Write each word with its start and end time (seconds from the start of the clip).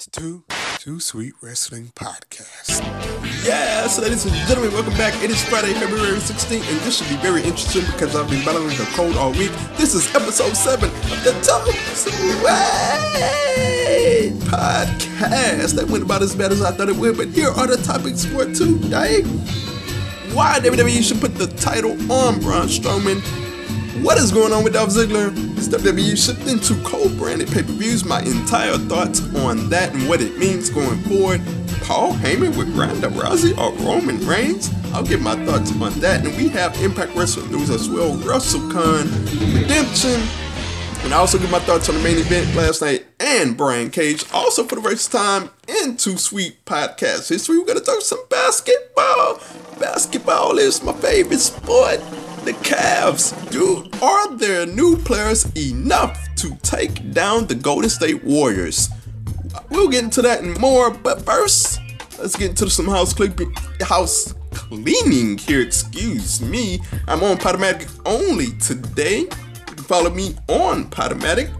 to 0.00 0.10
Two 0.10 0.44
Too 0.78 0.98
Sweet 0.98 1.34
Wrestling 1.42 1.92
Podcast. 1.94 2.80
Yes, 3.44 3.98
ladies 3.98 4.24
and 4.24 4.34
gentlemen, 4.48 4.72
welcome 4.72 4.94
back. 4.94 5.12
It 5.22 5.30
is 5.30 5.44
Friday, 5.44 5.74
February 5.74 6.16
16th, 6.16 6.66
and 6.70 6.80
this 6.80 6.96
should 6.96 7.10
be 7.10 7.16
very 7.16 7.42
interesting 7.42 7.84
because 7.84 8.16
I've 8.16 8.30
been 8.30 8.42
battling 8.42 8.68
the 8.68 8.88
cold 8.94 9.14
all 9.16 9.32
week. 9.32 9.50
This 9.76 9.94
is 9.94 10.08
episode 10.14 10.56
7 10.56 10.88
of 10.88 10.94
the 11.22 11.32
Too 11.42 11.72
Sweet 11.94 12.14
Podcast. 14.48 15.74
That 15.74 15.86
went 15.90 16.04
about 16.04 16.22
as 16.22 16.34
bad 16.34 16.52
as 16.52 16.62
I 16.62 16.70
thought 16.70 16.88
it 16.88 16.96
would, 16.96 17.18
but 17.18 17.28
here 17.28 17.50
are 17.50 17.66
the 17.66 17.76
topics 17.76 18.24
for 18.24 18.46
today. 18.46 19.20
Why 20.32 20.60
WWE 20.60 21.02
should 21.02 21.20
put 21.20 21.34
the 21.34 21.48
title 21.48 21.92
on 22.10 22.40
Braun 22.40 22.68
Strowman 22.68 23.20
what 24.02 24.18
is 24.18 24.32
going 24.32 24.52
on 24.52 24.64
with 24.64 24.72
Dolph 24.72 24.90
Ziggler? 24.90 25.36
Is 25.58 25.68
WWE 25.68 26.16
shifting 26.16 26.58
to 26.60 26.82
co-branded 26.84 27.48
pay-per-views? 27.48 28.04
My 28.04 28.20
entire 28.22 28.78
thoughts 28.78 29.20
on 29.36 29.68
that 29.70 29.92
and 29.92 30.08
what 30.08 30.20
it 30.20 30.38
means 30.38 30.70
going 30.70 30.98
forward. 31.02 31.40
Paul 31.82 32.14
Heyman 32.14 32.56
with 32.56 32.74
Ronda 32.76 33.08
Rousey 33.08 33.56
or 33.58 33.72
Roman 33.84 34.24
Reigns? 34.26 34.72
I'll 34.92 35.04
give 35.04 35.20
my 35.20 35.36
thoughts 35.44 35.72
on 35.72 35.92
that. 36.00 36.24
And 36.24 36.36
we 36.36 36.48
have 36.48 36.80
Impact 36.82 37.14
Wrestling 37.14 37.50
news 37.50 37.68
as 37.68 37.90
well. 37.90 38.16
WrestleCon 38.16 39.60
Redemption. 39.60 40.20
And 41.04 41.14
I 41.14 41.18
also 41.18 41.38
give 41.38 41.50
my 41.50 41.60
thoughts 41.60 41.88
on 41.88 41.94
the 41.94 42.02
main 42.02 42.18
event 42.18 42.54
last 42.54 42.82
night 42.82 43.06
and 43.18 43.56
Brian 43.56 43.90
Cage. 43.90 44.24
Also, 44.32 44.64
for 44.64 44.76
the 44.76 44.82
first 44.82 45.12
time 45.12 45.50
in 45.66 45.96
Too 45.96 46.16
Sweet 46.16 46.64
podcast 46.64 47.28
history, 47.28 47.58
we're 47.58 47.66
going 47.66 47.78
to 47.78 47.84
talk 47.84 48.00
some 48.02 48.22
basketball. 48.28 49.40
Basketball 49.78 50.58
is 50.58 50.82
my 50.82 50.92
favorite 50.92 51.40
sport 51.40 52.00
the 52.44 52.52
Cavs. 52.52 53.34
Dude, 53.50 53.94
are 54.02 54.34
their 54.36 54.66
new 54.66 54.96
players 54.96 55.44
enough 55.56 56.18
to 56.36 56.56
take 56.62 57.12
down 57.12 57.46
the 57.46 57.54
Golden 57.54 57.90
State 57.90 58.24
Warriors? 58.24 58.88
We'll 59.70 59.88
get 59.88 60.04
into 60.04 60.22
that 60.22 60.42
and 60.42 60.58
more, 60.58 60.90
but 60.90 61.22
first, 61.22 61.80
let's 62.18 62.36
get 62.36 62.50
into 62.50 62.70
some 62.70 62.86
house 62.86 63.12
cleaning. 63.12 63.54
House 63.80 64.34
cleaning 64.52 65.38
here, 65.38 65.60
excuse 65.60 66.40
me. 66.40 66.80
I'm 67.06 67.22
on 67.22 67.36
Podomatic 67.36 67.88
only 68.06 68.52
today. 68.58 69.20
You 69.20 69.28
can 69.66 69.84
follow 69.84 70.10
me 70.10 70.34
on 70.48 70.90
Podomatic. 70.90 71.50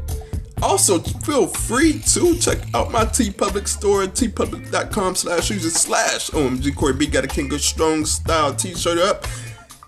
Also, 0.62 0.98
feel 0.98 1.46
free 1.46 2.00
to 2.00 2.36
check 2.36 2.58
out 2.74 2.92
my 2.92 3.04
TeePublic 3.04 3.66
store 3.66 4.02
at 4.02 4.10
teepublic.com 4.10 5.14
slash 5.14 5.50
user 5.50 5.70
slash 5.70 6.30
OMG 6.30 6.76
Corey 6.76 6.92
B. 6.92 7.06
Got 7.06 7.24
a 7.24 7.28
King 7.28 7.52
of 7.54 7.62
Strong 7.62 8.04
style 8.04 8.54
t-shirt 8.54 8.98
up 8.98 9.26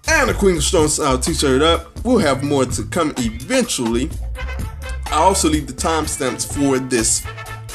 and 0.08 0.31
a 0.31 0.34
Queen 0.34 0.56
of 0.56 0.64
Stone 0.64 0.89
style 0.89 1.19
t-shirt 1.19 1.62
up. 1.62 2.05
We'll 2.05 2.19
have 2.19 2.42
more 2.42 2.64
to 2.64 2.84
come 2.84 3.14
eventually. 3.19 4.11
I 5.06 5.17
also 5.17 5.48
leave 5.48 5.67
the 5.67 5.72
timestamps 5.72 6.53
for 6.53 6.78
this 6.78 7.20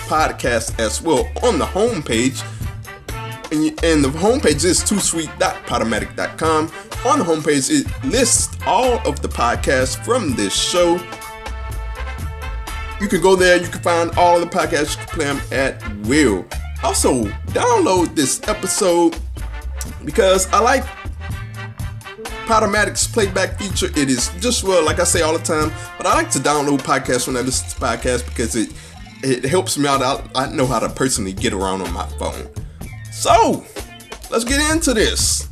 podcast 0.08 0.80
as 0.80 1.02
well 1.02 1.30
on 1.44 1.60
the 1.60 1.66
homepage. 1.66 2.44
And, 3.52 3.66
you, 3.66 3.76
and 3.84 4.04
the 4.04 4.10
homepage 4.10 4.66
is 4.66 4.82
toosweet.podomatic.com. 4.82 6.72
On 7.06 7.20
the 7.20 7.26
homepage, 7.26 7.70
it 7.70 8.06
lists 8.06 8.58
all 8.66 8.96
of 9.08 9.22
the 9.22 9.28
podcasts 9.28 10.04
from 10.04 10.36
this 10.36 10.54
show. 10.54 10.96
You 13.00 13.08
can 13.08 13.22
go 13.22 13.36
there, 13.36 13.58
you 13.58 13.68
can 13.68 13.82
find 13.82 14.12
all 14.18 14.40
the 14.40 14.48
podcasts, 14.48 15.00
you 15.00 15.06
can 15.06 15.08
play 15.08 15.26
them 15.26 15.42
at 15.52 15.98
will. 16.08 16.46
Also, 16.84 17.26
download 17.54 18.16
this 18.16 18.42
episode 18.48 19.18
because 20.04 20.52
I 20.52 20.60
like 20.60 20.84
Podomatic's 22.48 23.06
playback 23.06 23.60
feature. 23.60 23.88
It 23.88 24.10
is 24.10 24.30
just 24.40 24.64
well, 24.64 24.84
like 24.86 25.00
I 25.00 25.04
say 25.04 25.22
all 25.22 25.38
the 25.38 25.44
time, 25.44 25.72
but 25.98 26.08
I 26.08 26.14
like 26.14 26.32
to 26.32 26.40
download 26.40 26.80
podcasts 26.80 27.28
when 27.28 27.36
I 27.36 27.42
listen 27.42 27.70
to 27.70 27.76
podcasts 27.76 28.26
because 28.26 28.56
it 28.56 28.74
it 29.22 29.44
helps 29.44 29.78
me 29.78 29.88
out. 29.88 30.02
I, 30.02 30.44
I 30.44 30.52
know 30.52 30.66
how 30.66 30.80
to 30.80 30.90
personally 30.90 31.34
get 31.34 31.54
around 31.54 31.82
on 31.82 31.92
my 31.94 32.08
phone. 32.18 32.48
So 33.12 33.66
let's 34.32 34.46
get 34.46 34.62
into 34.72 34.94
this. 34.94 35.50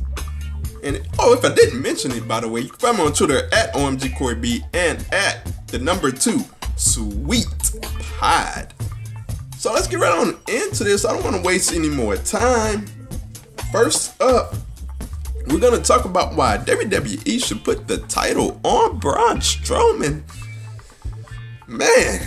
And 0.82 1.06
oh, 1.18 1.34
if 1.34 1.44
I 1.44 1.54
didn't 1.54 1.82
mention 1.82 2.12
it, 2.12 2.26
by 2.26 2.40
the 2.40 2.48
way, 2.48 2.60
you 2.60 2.68
can 2.68 2.78
find 2.78 2.98
me 2.98 3.04
on 3.04 3.12
Twitter 3.12 3.48
at 3.52 3.74
OMG 3.74 4.16
Corey 4.16 4.64
and 4.72 5.04
at 5.12 5.52
the 5.66 5.78
number 5.78 6.10
two 6.10 6.40
Sweet 6.76 7.46
Pod. 8.18 8.72
So 9.58 9.72
let's 9.72 9.88
get 9.88 9.98
right 9.98 10.12
on 10.12 10.38
into 10.48 10.84
this. 10.84 11.04
I 11.04 11.12
don't 11.12 11.24
want 11.24 11.36
to 11.36 11.42
waste 11.42 11.72
any 11.72 11.88
more 11.88 12.16
time. 12.16 12.86
First 13.72 14.20
up, 14.22 14.54
we're 15.46 15.60
gonna 15.60 15.82
talk 15.82 16.04
about 16.04 16.34
why 16.34 16.58
WWE 16.58 17.42
should 17.44 17.64
put 17.64 17.86
the 17.86 17.98
title 17.98 18.60
on 18.64 18.98
Braun 18.98 19.38
Strowman. 19.38 20.22
Man, 21.68 22.20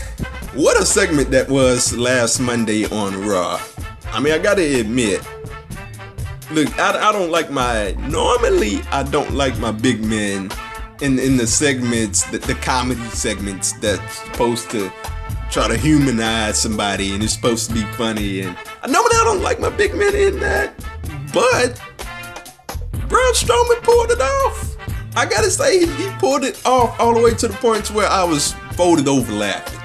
what 0.53 0.79
a 0.79 0.85
segment 0.85 1.31
that 1.31 1.49
was 1.49 1.95
last 1.95 2.39
Monday 2.39 2.85
on 2.85 3.25
Raw. 3.25 3.61
I 4.11 4.19
mean, 4.19 4.33
I 4.33 4.37
gotta 4.37 4.79
admit, 4.79 5.21
look, 6.51 6.77
I, 6.79 7.09
I 7.09 7.11
don't 7.11 7.31
like 7.31 7.51
my. 7.51 7.91
Normally, 8.09 8.81
I 8.91 9.03
don't 9.03 9.33
like 9.33 9.57
my 9.59 9.71
big 9.71 10.03
men 10.03 10.51
in 11.01 11.19
in 11.19 11.37
the 11.37 11.47
segments, 11.47 12.23
the, 12.31 12.39
the 12.39 12.55
comedy 12.55 13.01
segments 13.09 13.73
that's 13.73 14.19
supposed 14.19 14.69
to 14.71 14.91
try 15.51 15.67
to 15.67 15.77
humanize 15.77 16.59
somebody 16.61 17.13
and 17.13 17.23
it's 17.23 17.33
supposed 17.33 17.69
to 17.69 17.73
be 17.73 17.83
funny. 17.93 18.41
And 18.41 18.55
I 18.83 18.87
normally 18.87 19.15
I 19.15 19.23
don't 19.23 19.41
like 19.41 19.59
my 19.59 19.69
big 19.69 19.95
men 19.95 20.15
in 20.15 20.39
that, 20.39 20.73
but 21.33 21.81
Braun 23.29 23.35
Strowman 23.35 23.83
pulled 23.83 24.09
it 24.09 24.21
off. 24.21 24.75
I 25.15 25.25
gotta 25.25 25.51
say, 25.51 25.79
he, 25.79 25.85
he 25.85 26.09
pulled 26.17 26.43
it 26.43 26.65
off 26.65 26.99
all 26.99 27.13
the 27.13 27.21
way 27.21 27.33
to 27.35 27.47
the 27.47 27.53
point 27.55 27.91
where 27.91 28.07
I 28.07 28.23
was 28.23 28.53
folded 28.73 29.07
over 29.07 29.31
laughing. 29.31 29.79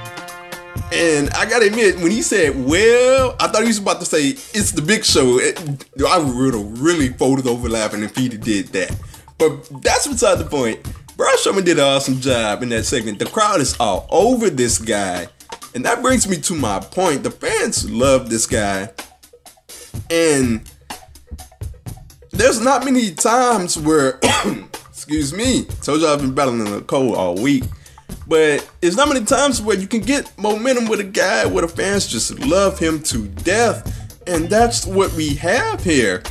And 0.92 1.28
I 1.30 1.44
gotta 1.44 1.66
admit, 1.66 1.96
when 1.96 2.10
he 2.10 2.22
said, 2.22 2.64
well, 2.64 3.36
I 3.38 3.48
thought 3.48 3.62
he 3.62 3.68
was 3.68 3.78
about 3.78 4.00
to 4.00 4.06
say, 4.06 4.28
it's 4.28 4.72
the 4.72 4.80
big 4.80 5.04
show. 5.04 5.38
It, 5.38 5.58
I 6.08 6.18
would 6.18 6.54
have 6.54 6.80
really 6.80 7.08
folded 7.08 7.46
over 7.46 7.68
laughing 7.68 8.02
if 8.02 8.16
he 8.16 8.28
did 8.28 8.68
that. 8.68 8.96
But 9.36 9.82
that's 9.82 10.06
beside 10.06 10.36
the 10.36 10.46
point. 10.46 10.82
Braun 11.18 11.36
Strowman 11.36 11.66
did 11.66 11.78
an 11.78 11.84
awesome 11.84 12.20
job 12.20 12.62
in 12.62 12.70
that 12.70 12.84
segment. 12.84 13.18
The 13.18 13.26
crowd 13.26 13.60
is 13.60 13.76
all 13.78 14.06
over 14.10 14.48
this 14.48 14.78
guy. 14.78 15.28
And 15.74 15.84
that 15.84 16.00
brings 16.00 16.26
me 16.26 16.38
to 16.38 16.54
my 16.54 16.80
point. 16.80 17.22
The 17.22 17.30
fans 17.30 17.90
love 17.90 18.30
this 18.30 18.46
guy. 18.46 18.90
And 20.08 20.62
there's 22.34 22.60
not 22.60 22.84
many 22.84 23.12
times 23.12 23.78
where, 23.78 24.18
excuse 24.88 25.32
me, 25.32 25.64
told 25.82 26.00
you 26.00 26.08
I've 26.08 26.20
been 26.20 26.34
battling 26.34 26.66
a 26.74 26.80
cold 26.80 27.16
all 27.16 27.36
week, 27.36 27.64
but 28.26 28.68
it's 28.82 28.96
not 28.96 29.08
many 29.08 29.24
times 29.24 29.62
where 29.62 29.76
you 29.76 29.86
can 29.86 30.00
get 30.00 30.36
momentum 30.38 30.88
with 30.88 31.00
a 31.00 31.04
guy 31.04 31.46
where 31.46 31.62
the 31.62 31.68
fans 31.68 32.06
just 32.06 32.38
love 32.40 32.78
him 32.78 33.02
to 33.04 33.28
death, 33.28 34.18
and 34.26 34.48
that's 34.50 34.86
what 34.86 35.12
we 35.12 35.34
have 35.36 35.82
here. 35.82 36.22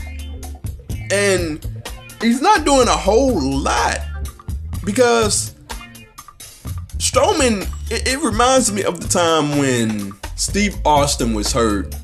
And 1.12 1.66
he's 2.22 2.42
not 2.42 2.66
doing 2.66 2.88
a 2.88 2.98
whole 2.98 3.42
lot 3.42 4.00
because 4.84 5.56
Strowman, 6.98 7.68
it, 7.90 8.08
it 8.08 8.20
reminds 8.20 8.72
me 8.72 8.84
of 8.84 9.00
the 9.00 9.08
time 9.08 9.58
when 9.58 10.14
Steve 10.36 10.76
Austin 10.86 11.34
was 11.34 11.54
hurt 11.54 11.96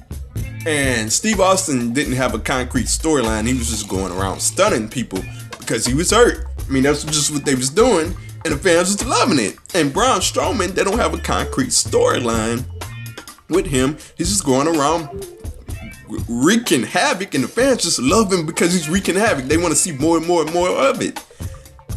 and 0.66 1.12
Steve 1.12 1.40
Austin 1.40 1.94
didn't 1.94 2.14
have 2.14 2.34
a 2.34 2.40
concrete 2.40 2.86
storyline. 2.86 3.48
He 3.48 3.54
was 3.54 3.70
just 3.70 3.88
going 3.88 4.12
around 4.12 4.40
stunning 4.40 4.90
people 4.90 5.20
because 5.58 5.86
he 5.86 5.94
was 5.94 6.12
hurt. 6.12 6.48
I 6.68 6.72
mean, 6.72 6.84
that's 6.84 7.04
just 7.04 7.32
what 7.32 7.46
they 7.46 7.56
was 7.56 7.70
doing, 7.70 8.16
and 8.46 8.54
the 8.54 8.58
fans 8.58 8.90
was 8.90 9.06
loving 9.06 9.40
it. 9.40 9.58
And 9.74 9.94
Braun 9.94 10.20
Strowman, 10.20 10.74
they 10.76 10.84
don't 10.84 11.00
have 11.00 11.14
a 11.14 11.20
concrete 11.20 11.70
storyline 11.70 12.66
with 13.50 13.66
him. 13.66 13.98
He's 14.18 14.30
just 14.30 14.46
going 14.46 14.68
around 14.68 15.26
wreaking 16.28 16.84
havoc, 16.84 17.34
and 17.34 17.44
the 17.44 17.48
fans 17.48 17.84
just 17.84 18.00
love 18.00 18.32
him 18.32 18.46
because 18.46 18.74
he's 18.74 18.90
wreaking 18.90 19.16
havoc. 19.16 19.46
They 19.46 19.58
want 19.58 19.70
to 19.70 19.76
see 19.76 19.92
more 19.92 20.18
and 20.18 20.28
more 20.28 20.42
and 20.42 20.54
more 20.54 20.70
of 20.70 21.02
it. 21.02 21.24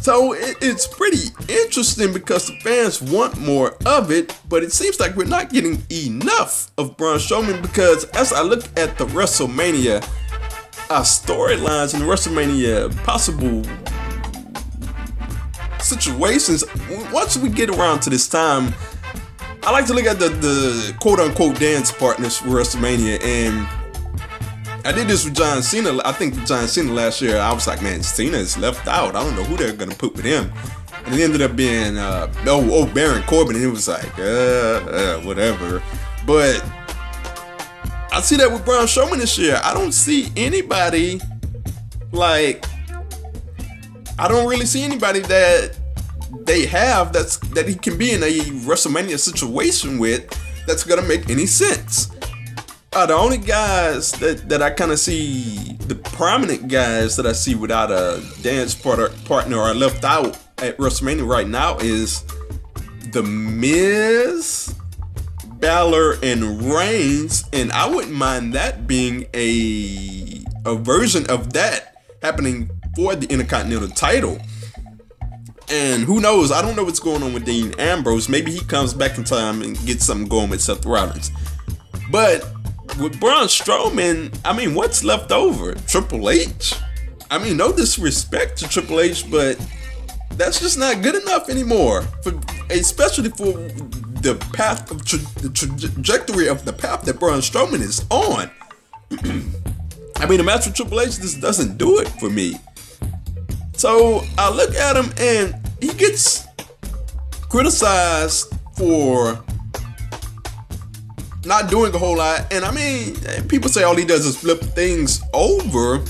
So 0.01 0.33
it, 0.33 0.57
it's 0.61 0.85
pretty 0.85 1.29
interesting 1.47 2.11
because 2.13 2.47
the 2.47 2.59
fans 2.59 3.01
want 3.01 3.39
more 3.39 3.77
of 3.85 4.11
it, 4.11 4.37
but 4.49 4.63
it 4.63 4.71
seems 4.71 4.99
like 4.99 5.15
we're 5.15 5.25
not 5.25 5.49
getting 5.49 5.81
enough 5.89 6.71
of 6.77 6.97
Braun 6.97 7.17
Strowman 7.17 7.61
because 7.61 8.05
as 8.11 8.33
I 8.33 8.41
look 8.41 8.63
at 8.77 8.97
the 8.97 9.05
WrestleMania 9.05 10.03
uh, 10.89 11.01
storylines 11.01 11.93
and 11.93 12.03
the 12.03 12.07
WrestleMania 12.07 12.95
possible 13.03 13.63
situations, 15.79 16.63
once 17.11 17.37
we 17.37 17.49
get 17.49 17.69
around 17.69 18.01
to 18.01 18.09
this 18.09 18.27
time, 18.27 18.73
I 19.63 19.71
like 19.71 19.85
to 19.85 19.93
look 19.93 20.05
at 20.05 20.19
the, 20.19 20.27
the 20.27 20.95
quote 20.99 21.19
unquote 21.19 21.57
dance 21.57 21.91
partners 21.91 22.37
for 22.37 22.47
WrestleMania 22.47 23.23
and 23.23 23.82
I 24.85 24.91
did 24.91 25.07
this 25.07 25.23
with 25.23 25.35
John 25.35 25.63
Cena. 25.63 25.97
I 26.03 26.11
think 26.11 26.45
John 26.45 26.67
Cena 26.67 26.91
last 26.91 27.21
year. 27.21 27.37
I 27.37 27.53
was 27.53 27.67
like, 27.67 27.81
man, 27.81 28.03
Cena 28.03 28.37
is 28.37 28.57
left 28.57 28.85
out. 28.87 29.15
I 29.15 29.23
don't 29.23 29.35
know 29.35 29.43
who 29.43 29.55
they're 29.55 29.71
gonna 29.71 29.95
put 29.95 30.15
with 30.15 30.25
him. 30.25 30.51
And 31.05 31.15
it 31.15 31.23
ended 31.23 31.41
up 31.41 31.55
being 31.55 31.97
uh, 31.97 32.31
oh, 32.47 32.69
oh 32.69 32.93
Baron 32.93 33.23
Corbin. 33.23 33.55
And 33.55 33.63
it 33.63 33.69
was 33.69 33.87
like, 33.87 34.19
uh, 34.19 34.21
uh, 34.21 35.21
whatever. 35.21 35.81
But 36.27 36.63
I 38.11 38.19
see 38.21 38.35
that 38.37 38.51
with 38.51 38.65
Braun 38.65 38.85
Strowman 38.85 39.19
this 39.19 39.37
year. 39.37 39.59
I 39.63 39.73
don't 39.73 39.93
see 39.93 40.31
anybody 40.35 41.21
like. 42.11 42.65
I 44.19 44.27
don't 44.27 44.47
really 44.47 44.65
see 44.65 44.83
anybody 44.83 45.19
that 45.21 45.77
they 46.41 46.65
have 46.65 47.13
that's 47.13 47.37
that 47.49 47.67
he 47.67 47.75
can 47.75 47.97
be 47.97 48.11
in 48.11 48.21
a 48.21 48.39
WrestleMania 48.65 49.17
situation 49.17 49.97
with 49.97 50.29
that's 50.67 50.83
gonna 50.83 51.01
make 51.03 51.29
any 51.29 51.45
sense. 51.45 52.12
Are 52.95 53.07
the 53.07 53.15
only 53.15 53.37
guys 53.37 54.11
that, 54.13 54.49
that 54.49 54.61
I 54.61 54.69
kind 54.69 54.91
of 54.91 54.99
see, 54.99 55.73
the 55.87 55.95
prominent 55.95 56.67
guys 56.67 57.15
that 57.15 57.25
I 57.25 57.33
see 57.33 57.55
without 57.55 57.91
a 57.91 58.23
dance 58.41 58.75
partner, 58.75 59.09
partner 59.25 59.57
or 59.57 59.73
left 59.73 60.03
out 60.03 60.37
at 60.59 60.77
WrestleMania 60.77 61.27
right 61.27 61.47
now 61.47 61.77
is 61.79 62.23
The 63.11 63.23
Miz, 63.23 64.75
Balor, 65.55 66.17
and 66.23 66.61
Reigns. 66.61 67.45
And 67.51 67.71
I 67.71 67.89
wouldn't 67.89 68.13
mind 68.13 68.53
that 68.53 68.85
being 68.87 69.27
a, 69.33 70.43
a 70.65 70.75
version 70.75 71.29
of 71.29 71.53
that 71.53 71.95
happening 72.21 72.69
for 72.95 73.15
the 73.15 73.27
Intercontinental 73.27 73.89
title. 73.89 74.39
And 75.69 76.03
who 76.03 76.21
knows? 76.21 76.51
I 76.51 76.61
don't 76.61 76.75
know 76.75 76.83
what's 76.83 76.99
going 76.99 77.23
on 77.23 77.33
with 77.33 77.45
Dean 77.45 77.73
Ambrose. 77.79 78.29
Maybe 78.29 78.51
he 78.51 78.59
comes 78.59 78.93
back 78.93 79.17
in 79.17 79.23
time 79.23 79.61
and 79.61 79.77
gets 79.85 80.05
something 80.05 80.27
going 80.27 80.49
with 80.49 80.61
Seth 80.61 80.85
Rollins. 80.85 81.31
But 82.11 82.45
with 82.99 83.19
Braun 83.19 83.47
Strowman, 83.47 84.37
I 84.45 84.53
mean, 84.53 84.75
what's 84.75 85.03
left 85.03 85.31
over? 85.31 85.73
Triple 85.87 86.29
H? 86.29 86.75
I 87.31 87.37
mean, 87.37 87.57
no 87.57 87.71
disrespect 87.71 88.57
to 88.59 88.67
Triple 88.67 88.99
H, 88.99 89.29
but 89.29 89.57
that's 90.31 90.59
just 90.59 90.77
not 90.77 91.01
good 91.01 91.15
enough 91.15 91.49
anymore. 91.49 92.03
For 92.23 92.33
especially 92.69 93.29
for 93.29 93.53
the 94.21 94.35
path 94.53 94.89
of 94.91 95.03
tra- 95.05 95.19
the 95.41 95.49
trajectory 95.49 96.47
of 96.47 96.65
the 96.65 96.73
path 96.73 97.03
that 97.03 97.19
Braun 97.19 97.39
Strowman 97.39 97.81
is 97.81 98.05
on. 98.09 98.49
I 100.17 100.25
mean, 100.25 100.37
the 100.37 100.43
match 100.43 100.65
with 100.65 100.75
Triple 100.75 101.01
H 101.01 101.19
just 101.19 101.41
doesn't 101.41 101.77
do 101.77 101.99
it 101.99 102.07
for 102.19 102.29
me. 102.29 102.59
So 103.75 104.23
I 104.37 104.49
look 104.49 104.73
at 104.75 104.95
him 104.95 105.11
and 105.17 105.55
he 105.81 105.93
gets 105.93 106.45
criticized 107.49 108.53
for 108.77 109.43
not 111.45 111.69
doing 111.69 111.93
a 111.93 111.97
whole 111.97 112.17
lot. 112.17 112.51
And 112.51 112.63
I 112.65 112.71
mean, 112.71 113.15
people 113.47 113.69
say 113.69 113.83
all 113.83 113.95
he 113.95 114.05
does 114.05 114.25
is 114.25 114.37
flip 114.37 114.61
things 114.61 115.21
over. 115.33 116.03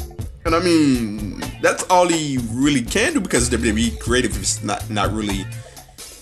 And 0.46 0.56
I 0.56 0.60
mean, 0.60 1.40
that's 1.62 1.84
all 1.84 2.08
he 2.08 2.40
really 2.52 2.82
can 2.82 3.14
do 3.14 3.20
because 3.20 3.50
WWE 3.50 4.00
creative 4.00 4.36
is 4.40 4.64
not 4.64 4.90
not 4.90 5.12
really 5.14 5.46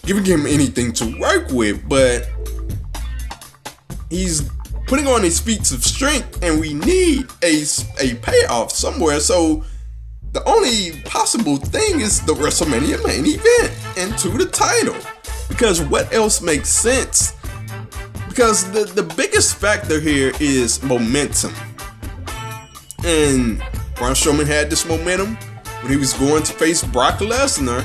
giving 0.05 0.25
him 0.25 0.45
anything 0.45 0.93
to 0.93 1.19
work 1.19 1.49
with. 1.49 1.87
But 1.87 2.29
he's 4.09 4.49
putting 4.87 5.07
on 5.07 5.23
his 5.23 5.39
feats 5.39 5.71
of 5.71 5.83
strength, 5.83 6.43
and 6.43 6.59
we 6.59 6.73
need 6.73 7.25
a 7.43 7.63
a 7.99 8.15
payoff 8.15 8.71
somewhere. 8.71 9.19
So 9.19 9.63
the 10.33 10.43
only 10.47 11.01
possible 11.01 11.57
thing 11.57 11.99
is 11.99 12.21
the 12.21 12.33
WrestleMania 12.33 13.03
main 13.05 13.25
event 13.25 13.97
and 13.97 14.17
to 14.19 14.29
the 14.29 14.45
title. 14.45 14.95
Because 15.49 15.81
what 15.81 16.13
else 16.13 16.41
makes 16.41 16.69
sense? 16.69 17.35
Because 18.31 18.71
the, 18.71 18.85
the 18.85 19.03
biggest 19.03 19.57
factor 19.57 19.99
here 19.99 20.31
is 20.39 20.81
momentum. 20.83 21.53
And 23.03 23.61
Braun 23.95 24.13
Strowman 24.13 24.47
had 24.47 24.69
this 24.69 24.85
momentum 24.87 25.35
when 25.81 25.91
he 25.91 25.97
was 25.97 26.13
going 26.13 26.41
to 26.43 26.53
face 26.53 26.81
Brock 26.81 27.15
Lesnar. 27.15 27.83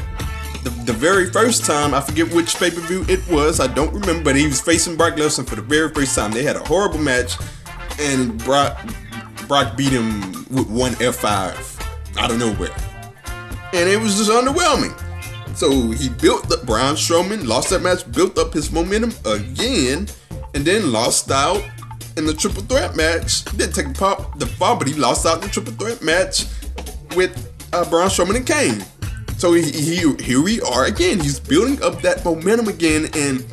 The, 0.62 0.70
the 0.84 0.92
very 0.92 1.30
first 1.30 1.64
time, 1.64 1.94
I 1.94 2.00
forget 2.00 2.32
which 2.32 2.54
pay 2.54 2.70
per 2.70 2.80
view 2.82 3.04
it 3.08 3.28
was, 3.28 3.58
I 3.58 3.66
don't 3.66 3.92
remember, 3.92 4.22
but 4.22 4.36
he 4.36 4.46
was 4.46 4.60
facing 4.60 4.94
Brock 4.96 5.14
Lesnar 5.14 5.48
for 5.48 5.56
the 5.56 5.62
very 5.62 5.92
first 5.92 6.14
time. 6.14 6.30
They 6.30 6.44
had 6.44 6.54
a 6.54 6.62
horrible 6.62 7.00
match, 7.00 7.34
and 7.98 8.38
Brock, 8.44 8.78
Brock 9.48 9.76
beat 9.76 9.90
him 9.90 10.46
with 10.50 10.70
one 10.70 10.92
F5 10.92 12.18
out 12.18 12.30
of 12.30 12.38
nowhere. 12.38 12.70
And 13.72 13.88
it 13.88 13.98
was 13.98 14.16
just 14.16 14.30
underwhelming. 14.30 14.96
So 15.56 15.90
he 15.90 16.08
built 16.08 16.52
up 16.52 16.64
Braun 16.64 16.94
Strowman, 16.94 17.48
lost 17.48 17.70
that 17.70 17.82
match, 17.82 18.08
built 18.12 18.38
up 18.38 18.52
his 18.52 18.70
momentum 18.70 19.12
again, 19.24 20.06
and 20.56 20.64
then 20.64 20.90
lost 20.90 21.30
out 21.30 21.62
in 22.16 22.24
the 22.24 22.32
triple 22.32 22.62
threat 22.62 22.96
match. 22.96 23.44
Didn't 23.56 23.74
take 23.74 23.88
the 23.88 23.94
pop 23.94 24.38
the 24.38 24.46
fall, 24.46 24.74
but 24.76 24.88
he 24.88 24.94
lost 24.94 25.26
out 25.26 25.36
in 25.36 25.40
the 25.42 25.48
triple 25.48 25.74
threat 25.74 26.02
match 26.02 26.46
with 27.14 27.52
uh, 27.74 27.88
Braun 27.90 28.08
Strowman 28.08 28.36
and 28.36 28.46
Kane. 28.46 28.82
So 29.36 29.52
he, 29.52 29.70
he, 29.70 30.14
here 30.14 30.42
we 30.42 30.62
are 30.62 30.86
again. 30.86 31.20
He's 31.20 31.38
building 31.38 31.80
up 31.82 32.00
that 32.00 32.24
momentum 32.24 32.68
again, 32.68 33.10
and 33.14 33.44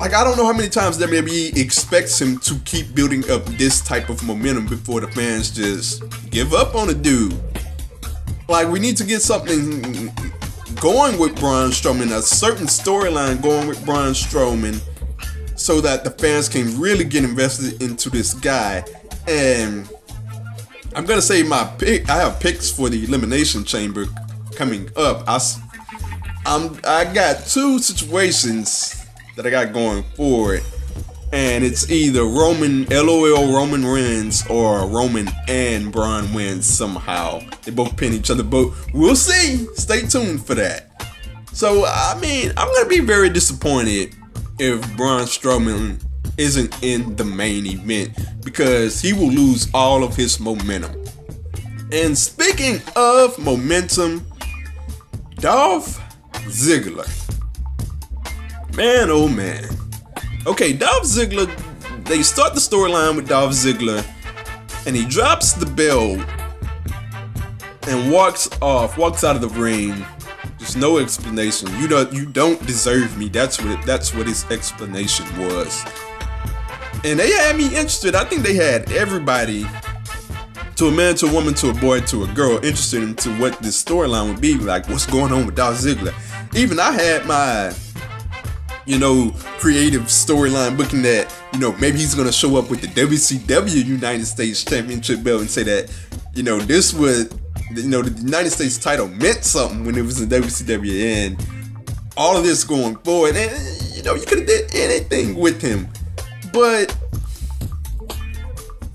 like 0.00 0.12
I 0.12 0.22
don't 0.22 0.36
know 0.36 0.44
how 0.44 0.52
many 0.52 0.68
times 0.68 0.98
WWE 0.98 1.56
expects 1.56 2.20
him 2.20 2.38
to 2.40 2.58
keep 2.66 2.94
building 2.94 3.28
up 3.30 3.42
this 3.56 3.80
type 3.80 4.10
of 4.10 4.22
momentum 4.22 4.66
before 4.66 5.00
the 5.00 5.08
fans 5.12 5.50
just 5.50 6.02
give 6.30 6.52
up 6.52 6.74
on 6.74 6.88
the 6.88 6.94
dude. 6.94 7.34
Like 8.50 8.68
we 8.68 8.78
need 8.78 8.98
to 8.98 9.04
get 9.04 9.22
something 9.22 10.12
going 10.78 11.18
with 11.18 11.40
Braun 11.40 11.70
Strowman, 11.70 12.14
a 12.14 12.20
certain 12.20 12.66
storyline 12.66 13.40
going 13.42 13.66
with 13.66 13.82
Braun 13.86 14.12
Strowman, 14.12 14.78
so 15.62 15.80
that 15.80 16.02
the 16.02 16.10
fans 16.10 16.48
can 16.48 16.80
really 16.80 17.04
get 17.04 17.22
invested 17.22 17.80
into 17.80 18.10
this 18.10 18.34
guy. 18.34 18.84
And 19.28 19.88
I'm 20.96 21.06
gonna 21.06 21.22
say 21.22 21.44
my 21.44 21.64
pick. 21.78 22.10
I 22.10 22.16
have 22.16 22.40
picks 22.40 22.70
for 22.70 22.88
the 22.88 23.04
Elimination 23.04 23.62
Chamber 23.64 24.06
coming 24.56 24.90
up. 24.96 25.22
I, 25.28 25.40
I'm 26.46 26.78
I 26.84 27.04
got 27.04 27.46
two 27.46 27.78
situations 27.78 29.06
that 29.36 29.46
I 29.46 29.50
got 29.50 29.72
going 29.72 30.02
forward. 30.16 30.62
And 31.32 31.64
it's 31.64 31.90
either 31.90 32.24
Roman, 32.24 32.84
LOL 32.90 33.54
Roman 33.54 33.84
wins, 33.86 34.46
or 34.48 34.86
Roman 34.86 35.28
and 35.48 35.90
Braun 35.90 36.34
wins 36.34 36.66
somehow. 36.66 37.40
They 37.62 37.70
both 37.70 37.96
pin 37.96 38.12
each 38.12 38.30
other, 38.30 38.42
but 38.42 38.68
we'll 38.92 39.16
see. 39.16 39.64
Stay 39.76 40.02
tuned 40.02 40.44
for 40.44 40.54
that. 40.56 40.90
So, 41.52 41.86
I 41.86 42.18
mean, 42.20 42.52
I'm 42.58 42.68
to 42.82 42.86
be 42.86 43.00
very 43.00 43.30
disappointed 43.30 44.14
if 44.58 44.96
Braun 44.96 45.22
Strowman 45.22 46.02
isn't 46.38 46.82
in 46.82 47.16
the 47.16 47.24
main 47.24 47.66
event 47.66 48.18
because 48.44 49.00
he 49.00 49.12
will 49.12 49.30
lose 49.30 49.68
all 49.74 50.02
of 50.04 50.16
his 50.16 50.40
momentum. 50.40 51.02
And 51.92 52.16
speaking 52.16 52.80
of 52.96 53.38
momentum, 53.38 54.26
Dolph 55.36 56.00
Ziggler 56.48 57.08
Man, 58.74 59.10
oh 59.10 59.28
man. 59.28 59.66
Okay, 60.46 60.72
Dolph 60.72 61.02
Ziggler, 61.02 61.46
they 62.04 62.22
start 62.22 62.54
the 62.54 62.60
storyline 62.60 63.16
with 63.16 63.28
Dolph 63.28 63.52
Ziggler, 63.52 64.02
and 64.86 64.96
he 64.96 65.04
drops 65.04 65.52
the 65.52 65.66
belt 65.66 66.26
and 67.86 68.10
walks 68.10 68.48
off, 68.62 68.96
walks 68.96 69.24
out 69.24 69.36
of 69.36 69.42
the 69.42 69.60
ring. 69.60 70.06
Just 70.62 70.76
no 70.76 70.98
explanation. 70.98 71.76
You 71.80 71.88
don't 71.88 72.12
you 72.12 72.24
don't 72.24 72.64
deserve 72.68 73.18
me. 73.18 73.28
That's 73.28 73.60
what 73.60 73.76
it, 73.76 73.84
that's 73.84 74.14
what 74.14 74.28
his 74.28 74.48
explanation 74.48 75.26
was. 75.36 75.84
And 77.04 77.18
they 77.18 77.32
had 77.32 77.56
me 77.56 77.64
interested. 77.64 78.14
I 78.14 78.22
think 78.24 78.42
they 78.42 78.54
had 78.54 78.92
everybody 78.92 79.66
to 80.76 80.86
a 80.86 80.92
man, 80.92 81.16
to 81.16 81.26
a 81.26 81.32
woman, 81.32 81.54
to 81.54 81.70
a 81.70 81.74
boy, 81.74 82.02
to 82.02 82.22
a 82.22 82.28
girl 82.28 82.58
interested 82.58 83.02
into 83.02 83.30
what 83.40 83.58
this 83.58 83.82
storyline 83.82 84.28
would 84.28 84.40
be 84.40 84.54
like. 84.54 84.88
What's 84.88 85.04
going 85.04 85.32
on 85.32 85.46
with 85.46 85.56
Dolph 85.56 85.78
Ziggler? 85.78 86.14
Even 86.54 86.78
I 86.78 86.92
had 86.92 87.26
my 87.26 87.74
you 88.86 89.00
know, 89.00 89.32
creative 89.58 90.02
storyline 90.02 90.76
booking 90.76 91.02
that, 91.02 91.32
you 91.52 91.58
know, 91.58 91.72
maybe 91.80 91.98
he's 91.98 92.14
gonna 92.14 92.32
show 92.32 92.56
up 92.56 92.70
with 92.70 92.80
the 92.80 92.88
WCW 92.88 93.84
United 93.84 94.26
States 94.26 94.64
Championship 94.64 95.22
belt 95.22 95.40
and 95.40 95.50
say 95.50 95.62
that, 95.64 95.92
you 96.34 96.42
know, 96.42 96.58
this 96.58 96.92
was, 96.92 97.28
you 97.74 97.88
know, 97.88 98.02
the 98.02 98.20
United 98.20 98.50
States 98.50 98.78
title 98.78 99.08
meant 99.08 99.44
something 99.44 99.84
when 99.84 99.96
it 99.96 100.02
was 100.02 100.20
in 100.20 100.28
WCW 100.28 101.04
and 101.04 101.46
all 102.16 102.36
of 102.36 102.44
this 102.44 102.64
going 102.64 102.96
forward. 102.96 103.36
And, 103.36 103.96
you 103.96 104.02
know, 104.02 104.14
you 104.14 104.26
could 104.26 104.38
have 104.38 104.46
did 104.46 104.74
anything 104.74 105.36
with 105.36 105.60
him. 105.60 105.88
But 106.52 106.96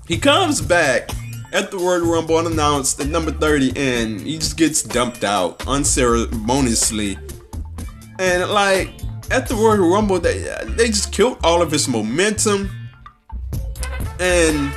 he 0.06 0.18
comes 0.18 0.60
back 0.60 1.10
at 1.52 1.70
the 1.70 1.78
Royal 1.78 2.06
Rumble 2.06 2.36
unannounced 2.36 3.00
at 3.00 3.08
number 3.08 3.32
30 3.32 3.72
and 3.76 4.20
he 4.20 4.38
just 4.38 4.56
gets 4.56 4.82
dumped 4.82 5.24
out 5.24 5.66
unceremoniously. 5.66 7.18
And 8.18 8.50
like, 8.50 8.90
at 9.30 9.46
the 9.46 9.54
Royal 9.54 9.88
Rumble, 9.88 10.18
they 10.18 10.38
they 10.64 10.88
just 10.88 11.12
killed 11.12 11.38
all 11.44 11.62
of 11.62 11.70
his 11.70 11.88
momentum, 11.88 12.70
and 14.18 14.72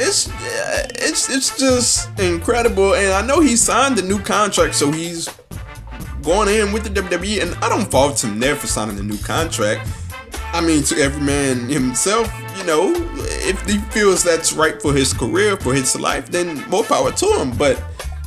it's 0.00 0.28
uh, 0.30 0.88
it's 0.94 1.28
it's 1.28 1.58
just 1.58 2.18
incredible. 2.18 2.94
And 2.94 3.12
I 3.12 3.24
know 3.24 3.40
he 3.40 3.56
signed 3.56 3.96
the 3.96 4.02
new 4.02 4.18
contract, 4.18 4.74
so 4.74 4.90
he's 4.90 5.28
going 6.22 6.48
in 6.48 6.72
with 6.72 6.84
the 6.84 7.00
WWE, 7.00 7.42
and 7.42 7.54
I 7.62 7.68
don't 7.68 7.90
fault 7.90 8.22
him 8.22 8.40
there 8.40 8.56
for 8.56 8.66
signing 8.66 8.96
the 8.96 9.02
new 9.02 9.18
contract. 9.18 9.88
I 10.52 10.60
mean, 10.60 10.82
to 10.84 10.96
every 11.00 11.22
man 11.22 11.68
himself, 11.68 12.32
you 12.56 12.64
know, 12.64 12.92
if 13.46 13.60
he 13.68 13.78
feels 13.92 14.24
that's 14.24 14.52
right 14.52 14.80
for 14.82 14.92
his 14.92 15.12
career, 15.12 15.56
for 15.56 15.72
his 15.74 15.98
life, 15.98 16.30
then 16.30 16.68
more 16.68 16.82
power 16.82 17.12
to 17.12 17.26
him. 17.38 17.56
But 17.56 17.80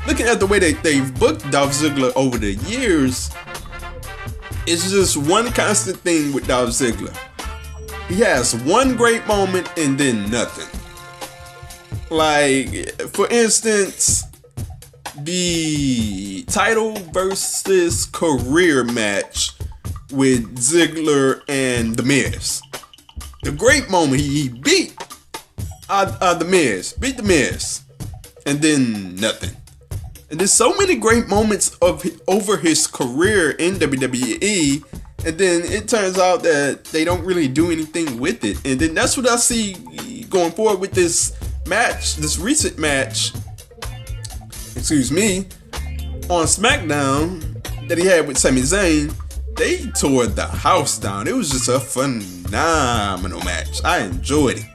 looking 0.08 0.27
at 0.27 0.39
the 0.39 0.46
way 0.46 0.60
that 0.60 0.84
they've 0.84 1.13
booked 1.20 1.50
Dolph 1.51 1.72
Ziggler 1.72 2.13
over 2.15 2.38
the 2.38 2.53
years, 2.53 3.30
it's 4.65 4.89
just 4.92 5.18
one 5.18 5.51
constant 5.51 5.98
thing 5.98 6.34
with 6.34 6.48
Dolph 6.48 6.70
Ziggler. 6.70 7.15
He 8.08 8.22
has 8.22 8.56
one 8.63 8.96
great 8.96 9.25
moment 9.27 9.70
and 9.77 9.98
then 9.98 10.30
nothing. 10.32 10.82
Like, 12.13 12.91
for 13.10 13.27
instance, 13.32 14.25
the 15.17 16.43
title 16.43 16.93
versus 17.12 18.05
career 18.05 18.84
match 18.84 19.50
with 20.12 20.55
Ziggler 20.58 21.41
and 21.48 21.96
The 21.96 22.03
Miz. 22.03 22.62
the 23.41 23.51
great 23.51 23.89
moment 23.89 24.22
he, 24.22 24.50
beat 24.50 24.96
uh, 25.89 26.15
uh, 26.22 26.36
the 26.36 26.46
Miz, 26.46 26.93
beat 26.93 27.17
the 27.17 27.24
Miz, 27.24 27.82
and 28.46 28.62
then 28.62 29.15
nothing. 29.15 29.58
And 30.29 30.39
there's 30.39 30.53
so 30.53 30.75
many 30.75 30.93
great 30.93 31.27
moments 31.27 31.75
of 31.82 32.05
over 32.27 32.58
his 32.58 32.86
career 32.86 33.51
in 33.58 33.77
WWE, 33.77 34.84
and 35.25 35.36
then 35.39 35.63
it 35.63 35.88
turns 35.88 36.20
out 36.20 36.43
that 36.43 36.84
they 36.86 37.05
don't 37.05 37.25
really 37.25 37.48
do 37.48 37.72
anything 37.72 38.20
with 38.20 38.46
it. 38.46 38.63
And 38.67 38.79
then 38.79 38.93
that's 38.93 39.17
what 39.17 39.27
I 39.27 39.38
see 39.38 40.25
going 40.29 40.51
forward 40.51 40.79
with 40.79 40.91
this 40.91 41.36
match, 41.67 42.15
this 42.15 42.38
recent 42.38 42.77
match. 42.77 43.34
Excuse 44.75 45.12
me, 45.12 45.48
on 46.29 46.46
SmackDown 46.46 47.88
that 47.88 47.98
he 47.98 48.05
had 48.05 48.27
with 48.27 48.38
Sami 48.38 48.62
Zayn. 48.62 49.13
They 49.55 49.86
tore 49.91 50.25
the 50.25 50.48
house 50.48 50.98
down. 50.98 51.27
It 51.27 51.36
was 51.36 51.51
just 51.51 51.70
a 51.70 51.79
phenomenal 51.79 53.43
match. 53.43 53.84
I 53.84 54.00
enjoyed 54.00 54.58
it. 54.58 54.65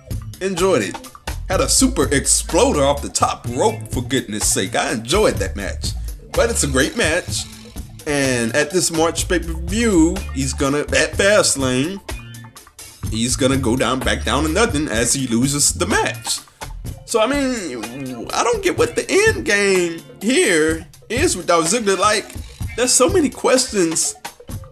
Enjoyed 0.40 0.82
it 0.82 1.08
had 1.48 1.60
a 1.60 1.68
super 1.68 2.12
exploder 2.14 2.82
off 2.82 3.02
the 3.02 3.08
top 3.08 3.46
rope, 3.48 3.90
for 3.90 4.02
goodness 4.02 4.46
sake. 4.46 4.76
I 4.76 4.92
enjoyed 4.92 5.36
that 5.36 5.56
match. 5.56 5.92
But 6.32 6.50
it's 6.50 6.62
a 6.62 6.66
great 6.68 6.96
match. 6.96 7.46
And 8.06 8.54
at 8.54 8.70
this 8.70 8.90
March 8.90 9.28
pay 9.28 9.38
per 9.38 9.52
view, 9.52 10.16
he's 10.34 10.52
gonna, 10.52 10.80
at 10.80 11.12
Fastlane, 11.12 12.00
he's 13.10 13.36
gonna 13.36 13.56
go 13.56 13.76
down, 13.76 14.00
back 14.00 14.24
down 14.24 14.44
to 14.44 14.48
nothing 14.48 14.88
as 14.88 15.14
he 15.14 15.26
loses 15.26 15.72
the 15.72 15.86
match. 15.86 16.40
So, 17.06 17.20
I 17.20 17.26
mean, 17.26 18.28
I 18.32 18.44
don't 18.44 18.62
get 18.62 18.76
what 18.76 18.94
the 18.94 19.06
end 19.08 19.44
game 19.44 20.00
here 20.20 20.86
is 21.08 21.36
with 21.36 21.46
Dolph 21.46 21.66
Ziggler. 21.66 21.98
Like, 21.98 22.34
there's 22.76 22.92
so 22.92 23.08
many 23.08 23.30
questions 23.30 24.14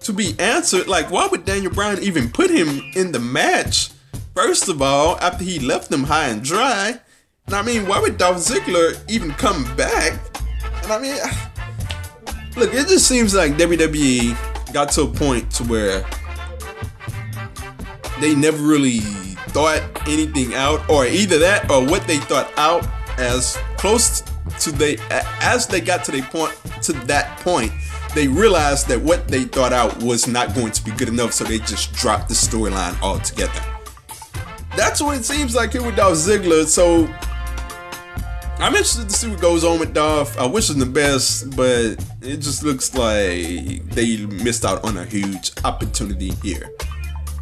to 0.01 0.13
be 0.13 0.35
answered. 0.39 0.87
Like, 0.87 1.11
why 1.11 1.27
would 1.27 1.45
Daniel 1.45 1.73
Bryan 1.73 2.03
even 2.03 2.31
put 2.31 2.51
him 2.51 2.93
in 2.95 3.13
the 3.13 3.19
match? 3.19 3.91
First 4.35 4.69
of 4.69 4.83
all, 4.83 5.19
after 5.21 5.45
he 5.45 5.59
left 5.59 5.91
them 5.91 6.05
high 6.05 6.29
and 6.29 6.43
dry, 6.43 7.01
and 7.47 7.55
I 7.55 7.63
mean, 7.63 7.87
why 7.87 8.01
would 8.01 8.19
Dolph 8.19 8.37
Ziggler 8.39 8.99
even 9.09 9.31
come 9.33 9.65
back? 9.77 10.21
And 10.83 10.93
I 10.93 10.99
mean, 10.99 11.17
look, 12.57 12.75
it 12.75 12.87
just 12.89 13.07
seems 13.09 13.35
like 13.35 13.53
WWE 13.53 14.73
got 14.73 14.91
to 14.93 15.03
a 15.03 15.07
point 15.07 15.51
to 15.53 15.65
where 15.65 16.05
they 18.21 18.35
never 18.35 18.63
really 18.63 19.01
thought 19.57 19.83
anything 20.07 20.55
out, 20.55 20.87
or 20.91 21.07
either 21.07 21.39
that, 21.39 21.71
or 21.71 21.83
what 21.83 22.07
they 22.07 22.19
thought 22.19 22.53
out 22.59 22.87
as 23.19 23.57
close 23.79 24.23
to 24.61 24.71
they 24.71 24.99
as 25.41 25.67
they 25.67 25.81
got 25.81 26.05
to 26.05 26.13
the 26.13 26.21
point 26.23 26.55
to 26.83 26.93
that 26.93 27.39
point 27.41 27.73
they 28.15 28.29
realized 28.29 28.87
that 28.87 29.01
what 29.01 29.27
they 29.29 29.45
thought 29.45 29.73
out 29.73 30.01
was 30.03 30.29
not 30.29 30.55
going 30.55 30.71
to 30.71 30.85
be 30.85 30.91
good 30.93 31.09
enough 31.09 31.33
so 31.33 31.43
they 31.45 31.59
just 31.59 31.93
dropped 31.95 32.29
the 32.29 32.35
storyline 32.35 32.99
altogether 33.03 33.61
that's 34.77 35.01
what 35.03 35.17
it 35.17 35.25
seems 35.25 35.55
like 35.55 35.73
here 35.73 35.83
with 35.83 35.97
Dolph 35.97 36.17
Ziggler. 36.17 36.67
So 36.67 37.07
I'm 38.59 38.73
interested 38.75 39.09
to 39.09 39.15
see 39.15 39.31
what 39.31 39.41
goes 39.41 39.65
on 39.65 39.81
with 39.81 39.95
Dolph. 39.95 40.39
I 40.39 40.45
wish 40.45 40.69
him 40.69 40.79
the 40.79 40.87
best, 40.87 41.57
but 41.57 41.97
it 42.21 42.37
just 42.39 42.63
looks 42.63 42.95
like 42.95 43.89
they 43.89 44.27
missed 44.27 44.67
out 44.67 44.85
on 44.85 44.99
a 44.99 45.07
huge 45.07 45.53
opportunity 45.65 46.33
here. 46.43 46.71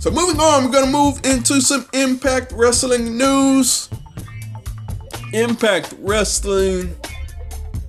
So 0.04 0.10
moving 0.10 0.38
on, 0.38 0.66
we're 0.66 0.70
gonna 0.70 0.92
move 0.92 1.18
into 1.24 1.62
some 1.62 1.86
Impact 1.94 2.52
Wrestling 2.52 3.16
news. 3.16 3.88
Impact 5.32 5.94
Wrestling 6.00 6.94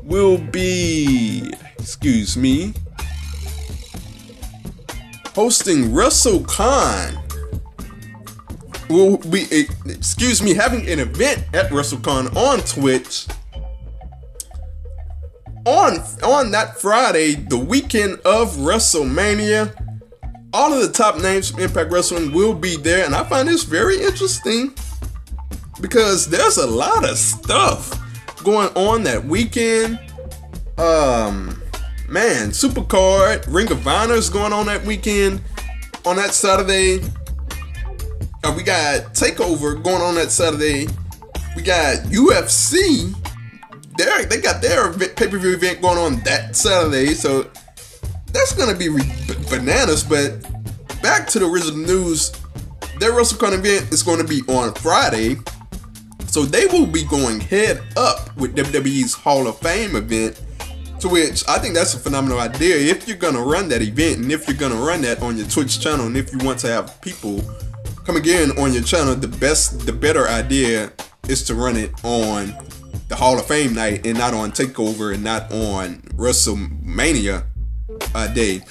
will 0.02 0.38
be, 0.38 1.52
excuse 1.78 2.38
me, 2.38 2.74
hosting 5.36 5.90
WrestleCon 5.90 7.22
will 8.90 9.18
be, 9.18 9.68
excuse 9.86 10.42
me, 10.42 10.54
having 10.54 10.88
an 10.88 11.00
event 11.00 11.44
at 11.54 11.70
WrestleCon 11.70 12.34
on 12.34 12.60
Twitch 12.60 13.28
on 15.66 16.00
on 16.24 16.52
that 16.52 16.80
Friday, 16.80 17.34
the 17.34 17.58
weekend 17.58 18.22
of 18.22 18.56
WrestleMania. 18.56 19.85
All 20.56 20.72
of 20.72 20.82
the 20.82 20.90
top 20.90 21.18
names 21.18 21.52
from 21.52 21.60
Impact 21.60 21.92
Wrestling 21.92 22.32
will 22.32 22.54
be 22.54 22.78
there, 22.78 23.06
and 23.06 23.14
I 23.14 23.26
find 23.26 23.46
this 23.46 23.64
very 23.64 24.02
interesting 24.02 24.74
because 25.82 26.30
there's 26.30 26.56
a 26.56 26.66
lot 26.66 27.04
of 27.04 27.18
stuff 27.18 27.92
going 28.42 28.70
on 28.70 29.04
that 29.04 29.26
weekend. 29.26 30.00
Um, 30.78 31.62
man, 32.08 32.52
Supercard, 32.52 33.44
Ring 33.54 33.70
of 33.70 33.86
Honor 33.86 34.14
is 34.14 34.30
going 34.30 34.54
on 34.54 34.68
that 34.68 34.82
weekend. 34.86 35.42
On 36.06 36.16
that 36.16 36.34
Saturday, 36.34 37.02
uh, 38.46 38.54
we 38.56 38.64
got 38.64 39.14
Takeover 39.14 39.84
going 39.84 40.02
on 40.02 40.16
that 40.16 40.32
Saturday. 40.32 40.88
We 41.58 41.64
got 41.64 41.98
UFC. 42.06 43.14
They 43.98 44.24
they 44.24 44.40
got 44.40 44.62
their 44.62 44.94
pay 44.94 45.28
per 45.28 45.38
view 45.38 45.52
event 45.52 45.82
going 45.82 45.98
on 45.98 46.22
that 46.22 46.56
Saturday, 46.56 47.14
so 47.14 47.44
that's 48.32 48.54
gonna 48.54 48.74
be 48.74 48.88
bananas. 49.50 50.04
But 50.04 50.42
back 51.02 51.28
to 51.30 51.40
the 51.40 51.48
original 51.48 51.78
news, 51.78 52.32
their 53.00 53.12
WrestleCon 53.12 53.54
event 53.54 53.92
is 53.92 54.04
going 54.04 54.20
to 54.20 54.28
be 54.28 54.42
on 54.52 54.74
Friday, 54.76 55.38
so 56.28 56.44
they 56.44 56.66
will 56.68 56.86
be 56.86 57.04
going 57.06 57.40
head 57.40 57.82
up 57.98 58.36
with 58.38 58.56
WWE's 58.56 59.14
Hall 59.14 59.48
of 59.48 59.58
Fame 59.60 59.96
event. 59.96 60.42
To 61.02 61.10
which 61.10 61.44
I 61.48 61.60
think 61.60 61.76
that's 61.76 61.94
a 61.94 62.00
phenomenal 62.00 62.40
idea. 62.40 62.78
If 62.78 63.08
you're 63.08 63.18
gonna 63.18 63.42
run 63.42 63.68
that 63.70 63.82
event, 63.82 64.22
and 64.22 64.32
if 64.32 64.48
you're 64.48 64.58
gonna 64.58 64.80
run 64.80 65.02
that 65.02 65.22
on 65.22 65.38
your 65.38 65.46
Twitch 65.48 65.80
channel, 65.80 66.08
and 66.08 66.16
if 66.16 66.32
you 66.32 66.40
want 66.40 66.58
to 66.60 66.68
have 66.68 67.00
people 67.02 67.42
come 68.06 68.16
again 68.16 68.52
on 68.58 68.72
your 68.72 68.82
channel, 68.82 69.14
the 69.14 69.28
best, 69.28 69.86
the 69.86 69.92
better 69.92 70.28
idea 70.30 70.94
is 71.28 71.44
to 71.44 71.56
run 71.56 71.76
it 71.76 71.92
on 72.04 72.56
the 73.08 73.16
Hall 73.16 73.38
of 73.38 73.46
Fame 73.46 73.74
night 73.74 74.06
and 74.06 74.18
not 74.18 74.34
on 74.34 74.52
Takeover 74.52 75.14
and 75.14 75.24
not 75.24 75.52
on 75.52 75.98
WrestleMania 76.16 77.44
uh, 78.14 78.28
day. 78.28 78.62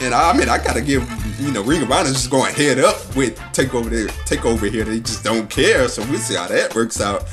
And 0.00 0.14
I, 0.14 0.36
mean, 0.36 0.48
I 0.48 0.58
gotta 0.58 0.80
give 0.80 1.08
you 1.40 1.52
know 1.52 1.62
Ring 1.62 1.82
of 1.82 1.90
Honor 1.90 2.08
is 2.08 2.14
just 2.14 2.30
going 2.30 2.54
head 2.54 2.78
up 2.78 2.96
with 3.14 3.38
Takeover 3.52 3.90
there, 3.90 4.08
Takeover 4.26 4.70
here. 4.70 4.84
They 4.84 5.00
just 5.00 5.22
don't 5.22 5.48
care, 5.48 5.88
so 5.88 6.02
we'll 6.10 6.18
see 6.18 6.34
how 6.34 6.48
that 6.48 6.74
works 6.74 7.00
out. 7.00 7.24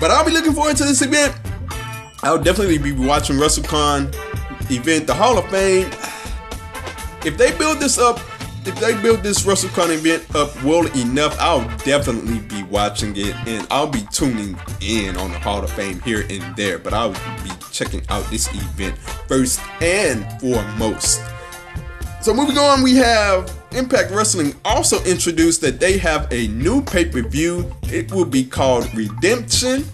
But 0.00 0.10
I'll 0.10 0.24
be 0.24 0.32
looking 0.32 0.52
forward 0.52 0.76
to 0.78 0.84
this 0.84 1.02
event. 1.02 1.34
I'll 2.22 2.42
definitely 2.42 2.78
be 2.78 2.92
watching 2.92 3.36
WrestleCon 3.36 4.14
event, 4.70 5.06
the 5.06 5.14
Hall 5.14 5.36
of 5.36 5.48
Fame. 5.50 5.90
If 7.24 7.36
they 7.36 7.56
build 7.56 7.80
this 7.80 7.98
up 7.98 8.18
if 8.66 8.80
they 8.80 9.00
build 9.02 9.22
this 9.22 9.44
WrestleCon 9.44 9.94
event 9.94 10.34
up 10.34 10.62
well 10.62 10.86
enough, 10.96 11.36
I'll 11.38 11.66
definitely 11.78 12.38
be 12.40 12.62
watching 12.64 13.14
it 13.16 13.34
and 13.46 13.66
I'll 13.70 13.88
be 13.88 14.06
tuning 14.12 14.58
in 14.80 15.16
on 15.16 15.32
the 15.32 15.38
Hall 15.38 15.62
of 15.62 15.70
Fame 15.70 16.00
here 16.00 16.24
and 16.30 16.56
there. 16.56 16.78
But 16.78 16.94
I'll 16.94 17.12
be 17.12 17.50
checking 17.70 18.02
out 18.08 18.24
this 18.30 18.48
event 18.54 18.96
first 19.28 19.60
and 19.80 20.24
foremost. 20.40 21.22
So 22.20 22.32
moving 22.32 22.56
on, 22.56 22.82
we 22.82 22.96
have 22.96 23.52
Impact 23.72 24.10
Wrestling 24.10 24.54
also 24.64 25.02
introduced 25.04 25.60
that 25.60 25.78
they 25.78 25.98
have 25.98 26.26
a 26.32 26.48
new 26.48 26.80
pay-per-view. 26.80 27.70
It 27.84 28.10
will 28.12 28.24
be 28.24 28.44
called 28.44 28.92
Redemption. 28.94 29.84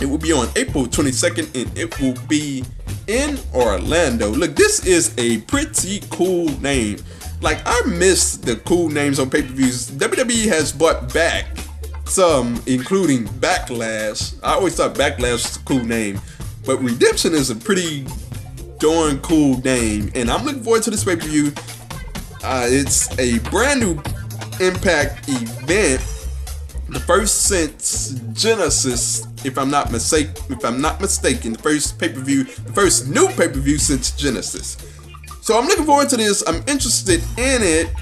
It 0.00 0.06
will 0.06 0.18
be 0.18 0.32
on 0.32 0.48
April 0.56 0.86
22nd 0.86 1.54
and 1.54 1.78
it 1.78 2.00
will 2.00 2.16
be 2.26 2.64
in 3.06 3.38
Orlando. 3.54 4.30
Look, 4.30 4.56
this 4.56 4.84
is 4.84 5.14
a 5.18 5.38
pretty 5.42 6.00
cool 6.10 6.48
name 6.60 6.98
like 7.40 7.60
I 7.64 7.82
miss 7.86 8.36
the 8.36 8.56
cool 8.56 8.88
names 8.88 9.18
on 9.18 9.30
pay-per-views. 9.30 9.90
WWE 9.92 10.48
has 10.48 10.72
brought 10.72 11.12
back 11.12 11.46
some, 12.04 12.62
including 12.66 13.24
Backlash. 13.24 14.38
I 14.42 14.54
always 14.54 14.76
thought 14.76 14.94
Backlash 14.94 15.32
was 15.32 15.56
a 15.56 15.60
cool 15.60 15.84
name, 15.84 16.20
but 16.64 16.78
Redemption 16.82 17.34
is 17.34 17.50
a 17.50 17.56
pretty 17.56 18.06
darn 18.78 19.18
cool 19.20 19.58
name, 19.62 20.10
and 20.14 20.30
I'm 20.30 20.44
looking 20.44 20.62
forward 20.62 20.82
to 20.84 20.90
this 20.90 21.04
pay-per-view. 21.04 21.52
Uh, 22.42 22.66
it's 22.68 23.16
a 23.18 23.38
brand 23.50 23.80
new 23.80 24.00
Impact 24.58 25.28
event, 25.28 26.00
the 26.88 27.00
first 27.00 27.42
since 27.42 28.18
Genesis, 28.32 29.26
if 29.44 29.58
I'm 29.58 29.70
not 29.70 29.92
mistaken. 29.92 30.32
If 30.48 30.64
I'm 30.64 30.80
not 30.80 30.98
mistaken, 30.98 31.52
the 31.52 31.58
first 31.58 31.98
pay-per-view, 31.98 32.44
the 32.44 32.72
first 32.72 33.08
new 33.08 33.28
pay-per-view 33.28 33.76
since 33.76 34.12
Genesis. 34.12 34.78
So 35.46 35.56
I'm 35.56 35.68
looking 35.68 35.84
forward 35.84 36.08
to 36.08 36.16
this. 36.16 36.42
I'm 36.44 36.56
interested 36.66 37.22
in 37.38 37.62
it. 37.62 37.94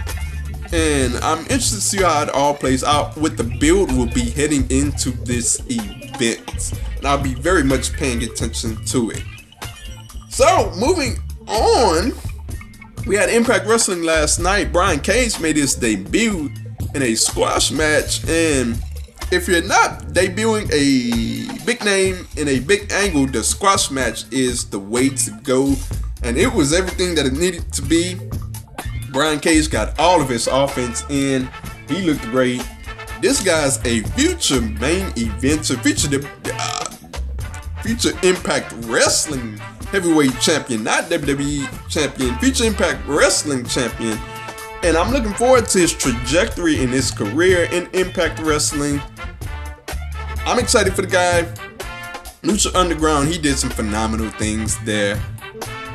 And 0.73 1.15
I'm 1.17 1.41
interested 1.41 1.75
to 1.75 1.83
see 1.83 2.03
how 2.03 2.23
it 2.23 2.31
all 2.31 2.55
plays 2.55 2.83
out. 2.83 3.19
What 3.19 3.37
the 3.37 3.45
build 3.45 3.95
will 3.95 4.07
be 4.07 4.31
heading 4.31 4.67
into 4.71 5.11
this 5.11 5.61
event. 5.69 6.73
And 6.97 7.07
I'll 7.07 7.23
be 7.23 7.35
very 7.35 7.63
much 7.63 7.93
paying 7.93 8.23
attention 8.23 8.83
to 8.87 9.11
it. 9.11 9.23
So, 10.31 10.73
moving 10.81 11.19
on. 11.47 12.15
We 13.07 13.15
had 13.15 13.29
Impact 13.29 13.67
Wrestling 13.67 14.05
last 14.05 14.39
night. 14.39 14.73
Brian 14.73 15.01
Cage 15.01 15.39
made 15.39 15.57
his 15.57 15.75
debut 15.75 16.51
in 16.95 17.03
a 17.03 17.15
squash 17.15 17.71
match. 17.71 18.27
And 18.27 18.83
if 19.31 19.49
you're 19.49 19.61
not 19.61 20.01
debuting 20.15 20.71
a 20.73 21.63
big 21.67 21.85
name 21.85 22.27
in 22.39 22.49
a 22.49 22.61
big 22.61 22.91
angle, 22.91 23.27
the 23.27 23.45
squash 23.45 23.91
match 23.91 24.25
is 24.33 24.65
the 24.71 24.79
way 24.79 25.11
to 25.11 25.31
go 25.43 25.75
and 26.25 26.37
it 26.37 26.53
was 26.53 26.73
everything 26.73 27.15
that 27.15 27.27
it 27.27 27.35
needed 27.35 27.71
to 27.73 27.83
be. 27.83 28.19
Brian 29.13 29.39
Cage 29.39 29.71
got 29.71 29.99
all 29.99 30.21
of 30.21 30.29
his 30.29 30.47
offense 30.47 31.05
in. 31.09 31.49
He 31.89 32.03
looked 32.03 32.23
great. 32.23 32.67
This 33.21 33.43
guy's 33.43 33.79
a 33.87 34.01
future 34.11 34.61
main 34.61 35.07
eventer, 35.13 35.81
future 35.83 36.27
uh, 36.53 36.85
future 37.83 38.11
Impact 38.27 38.73
Wrestling 38.87 39.59
heavyweight 39.93 40.39
champion, 40.41 40.83
not 40.83 41.05
WWE 41.05 41.89
champion, 41.89 42.37
future 42.39 42.65
Impact 42.65 43.07
Wrestling 43.07 43.65
champion. 43.65 44.19
And 44.83 44.97
I'm 44.97 45.13
looking 45.13 45.33
forward 45.35 45.67
to 45.69 45.79
his 45.79 45.93
trajectory 45.93 46.83
in 46.83 46.89
his 46.89 47.11
career 47.11 47.69
in 47.71 47.89
Impact 47.93 48.41
Wrestling. 48.41 49.01
I'm 50.45 50.59
excited 50.59 50.95
for 50.95 51.03
the 51.03 51.09
guy. 51.09 51.43
Lucha 52.43 52.75
Underground, 52.75 53.29
he 53.29 53.39
did 53.39 53.57
some 53.57 53.71
phenomenal 53.71 54.29
things 54.31 54.79
there. 54.85 55.19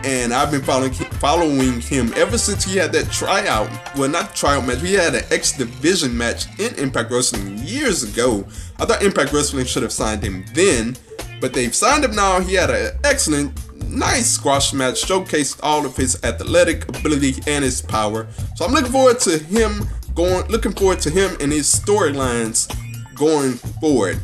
And 0.05 0.33
I've 0.33 0.49
been 0.49 0.61
following 0.61 0.93
following 0.93 1.81
him 1.81 2.13
ever 2.15 2.37
since 2.37 2.63
he 2.63 2.77
had 2.77 2.93
that 2.93 3.11
tryout. 3.11 3.69
Well, 3.97 4.09
not 4.09 4.33
tryout 4.33 4.65
match. 4.65 4.81
He 4.81 4.93
had 4.93 5.13
an 5.13 5.25
X 5.29 5.57
Division 5.57 6.17
match 6.17 6.45
in 6.59 6.73
Impact 6.75 7.11
Wrestling 7.11 7.57
years 7.59 8.03
ago. 8.03 8.45
I 8.79 8.85
thought 8.85 9.03
Impact 9.03 9.33
Wrestling 9.33 9.65
should 9.65 9.83
have 9.83 9.91
signed 9.91 10.23
him 10.23 10.45
then, 10.53 10.95
but 11.41 11.53
they've 11.53 11.75
signed 11.75 12.05
him 12.05 12.15
now. 12.15 12.39
He 12.39 12.53
had 12.55 12.69
an 12.69 12.97
excellent, 13.03 13.51
nice 13.89 14.29
squash 14.29 14.71
match, 14.73 15.03
showcased 15.03 15.59
all 15.63 15.85
of 15.85 15.97
his 15.97 16.23
athletic 16.23 16.87
ability 16.87 17.35
and 17.45 17.63
his 17.63 17.81
power. 17.81 18.27
So 18.55 18.65
I'm 18.65 18.71
looking 18.71 18.91
forward 18.91 19.19
to 19.21 19.37
him 19.37 19.85
going. 20.15 20.47
Looking 20.47 20.71
forward 20.71 20.99
to 21.01 21.09
him 21.09 21.35
and 21.41 21.51
his 21.51 21.67
storylines 21.67 22.73
going 23.15 23.53
forward. 23.81 24.19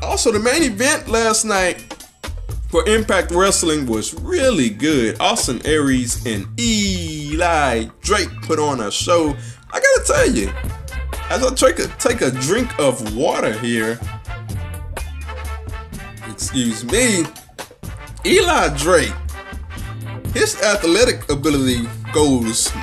Also, 0.00 0.30
the 0.32 0.38
main 0.38 0.62
event 0.62 1.08
last 1.08 1.44
night 1.44 2.01
for 2.72 2.88
Impact 2.88 3.32
Wrestling 3.32 3.86
was 3.86 4.14
really 4.14 4.70
good. 4.70 5.20
Austin 5.20 5.60
Aries 5.66 6.24
and 6.24 6.48
Eli 6.58 7.84
Drake 8.00 8.30
put 8.40 8.58
on 8.58 8.80
a 8.80 8.90
show. 8.90 9.36
I 9.70 9.78
gotta 9.78 10.02
tell 10.06 10.30
you, 10.30 10.50
as 11.28 11.44
I 11.44 11.54
take 11.54 11.78
a, 11.80 11.88
take 11.98 12.22
a 12.22 12.30
drink 12.30 12.76
of 12.78 13.14
water 13.14 13.52
here, 13.58 14.00
excuse 16.30 16.82
me, 16.86 17.24
Eli 18.24 18.74
Drake, 18.78 19.12
his 20.32 20.58
athletic 20.62 21.30
ability 21.30 21.86
goes 22.14 22.74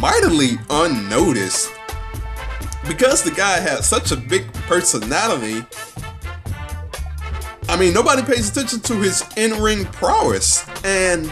mightily 0.00 0.58
unnoticed. 0.70 1.72
Because 2.86 3.24
the 3.24 3.32
guy 3.32 3.58
has 3.58 3.84
such 3.88 4.12
a 4.12 4.16
big 4.16 4.52
personality, 4.68 5.66
I 7.74 7.76
mean, 7.76 7.92
nobody 7.92 8.22
pays 8.22 8.48
attention 8.50 8.78
to 8.82 8.94
his 9.00 9.24
in-ring 9.36 9.84
prowess, 9.86 10.64
and 10.84 11.24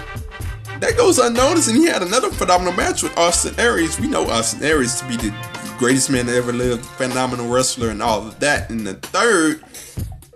that 0.81 0.97
goes 0.97 1.21
unnoticed. 1.21 1.69
And 1.69 1.79
he 1.79 1.87
had 1.87 2.03
another 2.03 2.31
phenomenal 2.33 2.73
match 2.73 3.05
with 3.05 3.17
Austin 3.17 3.55
Aries. 3.61 4.01
We 4.01 4.09
know 4.09 4.29
Austin 4.29 4.61
Aries 4.65 5.01
to 5.01 5.07
be 5.07 5.17
the 5.17 5.33
greatest 5.79 6.11
man 6.11 6.27
that 6.27 6.35
ever 6.35 6.53
lived, 6.53 6.85
phenomenal 6.85 7.49
wrestler, 7.49 7.91
and 7.91 8.03
all 8.03 8.27
of 8.27 8.41
that. 8.41 8.71
In 8.71 8.83
the 8.83 8.95
third, 8.95 9.63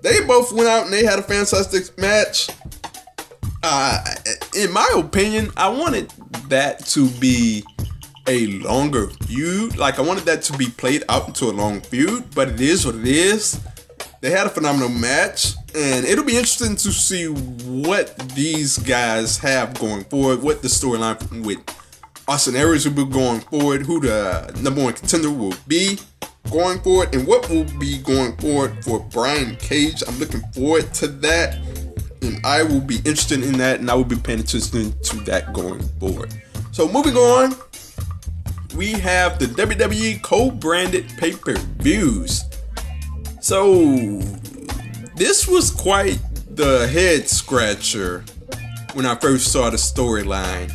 they 0.00 0.24
both 0.24 0.52
went 0.52 0.68
out 0.68 0.84
and 0.84 0.92
they 0.92 1.04
had 1.04 1.18
a 1.18 1.22
fantastic 1.22 1.98
match. 1.98 2.50
Uh, 3.64 3.98
in 4.56 4.72
my 4.72 4.88
opinion, 4.94 5.50
I 5.56 5.68
wanted 5.70 6.10
that 6.50 6.86
to 6.86 7.08
be 7.18 7.64
a 8.28 8.46
longer 8.58 9.08
feud. 9.26 9.76
Like 9.76 9.98
I 9.98 10.02
wanted 10.02 10.22
that 10.26 10.42
to 10.42 10.56
be 10.56 10.68
played 10.68 11.02
out 11.08 11.26
into 11.26 11.46
a 11.46 11.50
long 11.50 11.80
feud, 11.80 12.32
but 12.32 12.46
it 12.46 12.60
is 12.60 12.86
what 12.86 12.94
it 12.94 13.06
is. 13.08 13.60
They 14.26 14.32
had 14.32 14.48
a 14.48 14.50
phenomenal 14.50 14.88
match, 14.88 15.54
and 15.72 16.04
it'll 16.04 16.24
be 16.24 16.36
interesting 16.36 16.74
to 16.74 16.90
see 16.90 17.26
what 17.26 18.18
these 18.34 18.76
guys 18.76 19.38
have 19.38 19.78
going 19.78 20.02
forward, 20.02 20.42
what 20.42 20.62
the 20.62 20.66
storyline 20.66 21.44
with 21.46 21.60
Austin 22.26 22.56
Aries 22.56 22.88
will 22.88 23.06
be 23.06 23.12
going 23.12 23.38
forward, 23.38 23.82
who 23.82 24.00
the 24.00 24.52
number 24.62 24.82
one 24.82 24.94
contender 24.94 25.30
will 25.30 25.54
be 25.68 26.00
going 26.50 26.80
forward, 26.80 27.14
and 27.14 27.24
what 27.24 27.48
will 27.48 27.66
be 27.78 27.98
going 27.98 28.36
forward 28.38 28.84
for 28.84 28.98
Brian 28.98 29.54
Cage. 29.58 30.02
I'm 30.08 30.18
looking 30.18 30.42
forward 30.52 30.92
to 30.94 31.06
that, 31.06 31.54
and 32.20 32.44
I 32.44 32.64
will 32.64 32.80
be 32.80 32.96
interested 32.96 33.44
in 33.44 33.56
that, 33.58 33.78
and 33.78 33.88
I 33.88 33.94
will 33.94 34.02
be 34.02 34.16
paying 34.16 34.40
attention 34.40 34.92
to 35.02 35.16
that 35.26 35.52
going 35.52 35.84
forward. 36.00 36.34
So 36.72 36.88
moving 36.88 37.14
on, 37.14 37.54
we 38.74 38.90
have 38.90 39.38
the 39.38 39.46
WWE 39.46 40.20
co-branded 40.24 41.10
pay-per-views. 41.16 42.42
So 43.46 43.86
this 45.14 45.46
was 45.46 45.70
quite 45.70 46.18
the 46.50 46.88
head 46.88 47.28
scratcher 47.28 48.24
when 48.94 49.06
I 49.06 49.14
first 49.14 49.52
saw 49.52 49.70
the 49.70 49.76
storyline. 49.76 50.72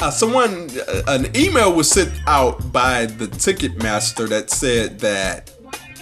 Uh, 0.00 0.10
someone, 0.10 0.68
uh, 0.86 1.02
an 1.08 1.34
email 1.34 1.72
was 1.72 1.90
sent 1.90 2.12
out 2.26 2.72
by 2.72 3.06
the 3.06 3.24
Ticketmaster 3.26 4.28
that 4.28 4.50
said 4.50 5.00
that 5.00 5.46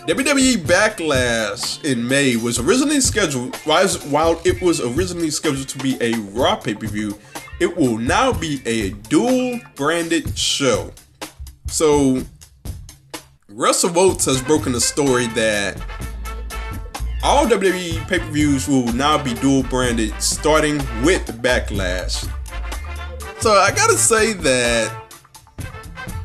WWE 0.09 0.57
Backlash 0.57 1.85
in 1.85 2.09
May 2.09 2.35
was 2.35 2.59
originally 2.59 3.01
scheduled, 3.01 3.55
while 3.59 4.41
it 4.45 4.61
was 4.61 4.81
originally 4.81 5.31
scheduled 5.31 5.69
to 5.69 5.79
be 5.79 5.97
a 6.01 6.15
Raw 6.33 6.57
pay 6.57 6.75
per 6.75 6.89
view, 6.89 7.17
it 7.61 7.77
will 7.77 7.97
now 7.97 8.33
be 8.33 8.61
a 8.67 8.91
dual 8.91 9.61
branded 9.77 10.37
show. 10.37 10.93
So 11.69 12.25
WrestleVotes 13.57 14.27
has 14.27 14.43
broken 14.43 14.73
the 14.73 14.81
story 14.83 15.29
that 15.29 15.81
all 17.23 17.47
WWE 17.47 18.07
pay 18.07 18.19
per 18.19 18.27
views 18.27 18.69
will 18.69 18.93
now 18.93 19.17
be 19.17 19.33
dual 19.33 19.63
branded 19.63 20.13
starting 20.21 20.77
with 21.03 21.27
Backlash. 21.41 22.31
So 23.41 23.53
I 23.53 23.71
gotta 23.71 23.97
say 23.97 24.35
that 24.35 25.11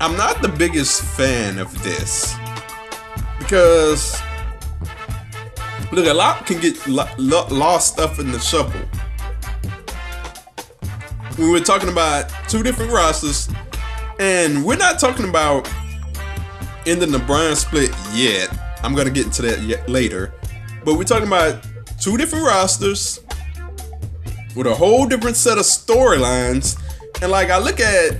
I'm 0.01 0.17
not 0.17 0.41
the 0.41 0.49
biggest 0.49 1.03
fan 1.03 1.57
of 1.57 1.71
this 1.83 2.35
because 3.39 4.21
look, 5.93 6.07
a 6.07 6.13
lot 6.13 6.45
can 6.45 6.59
get 6.59 6.85
lo- 6.85 7.07
lo- 7.17 7.47
lost 7.49 7.93
stuff 7.93 8.19
in 8.19 8.33
the 8.33 8.39
shuffle. 8.39 8.81
We 11.37 11.49
were 11.49 11.61
talking 11.61 11.87
about 11.87 12.29
two 12.49 12.61
different 12.61 12.91
rosters, 12.91 13.47
and 14.19 14.65
we're 14.65 14.75
not 14.75 14.99
talking 14.99 15.29
about 15.29 15.65
ending 16.85 17.11
the 17.11 17.19
brand 17.19 17.57
split 17.57 17.91
yet. 18.13 18.49
I'm 18.83 18.95
gonna 18.95 19.09
get 19.09 19.25
into 19.25 19.41
that 19.43 19.61
yet 19.61 19.87
later. 19.89 20.33
But 20.83 20.95
we're 20.95 21.03
talking 21.03 21.27
about 21.27 21.65
two 21.99 22.17
different 22.17 22.45
rosters 22.45 23.19
with 24.55 24.67
a 24.67 24.73
whole 24.73 25.05
different 25.07 25.37
set 25.37 25.57
of 25.57 25.63
storylines. 25.63 26.79
And 27.21 27.31
like 27.31 27.49
I 27.49 27.59
look 27.59 27.79
at 27.79 28.19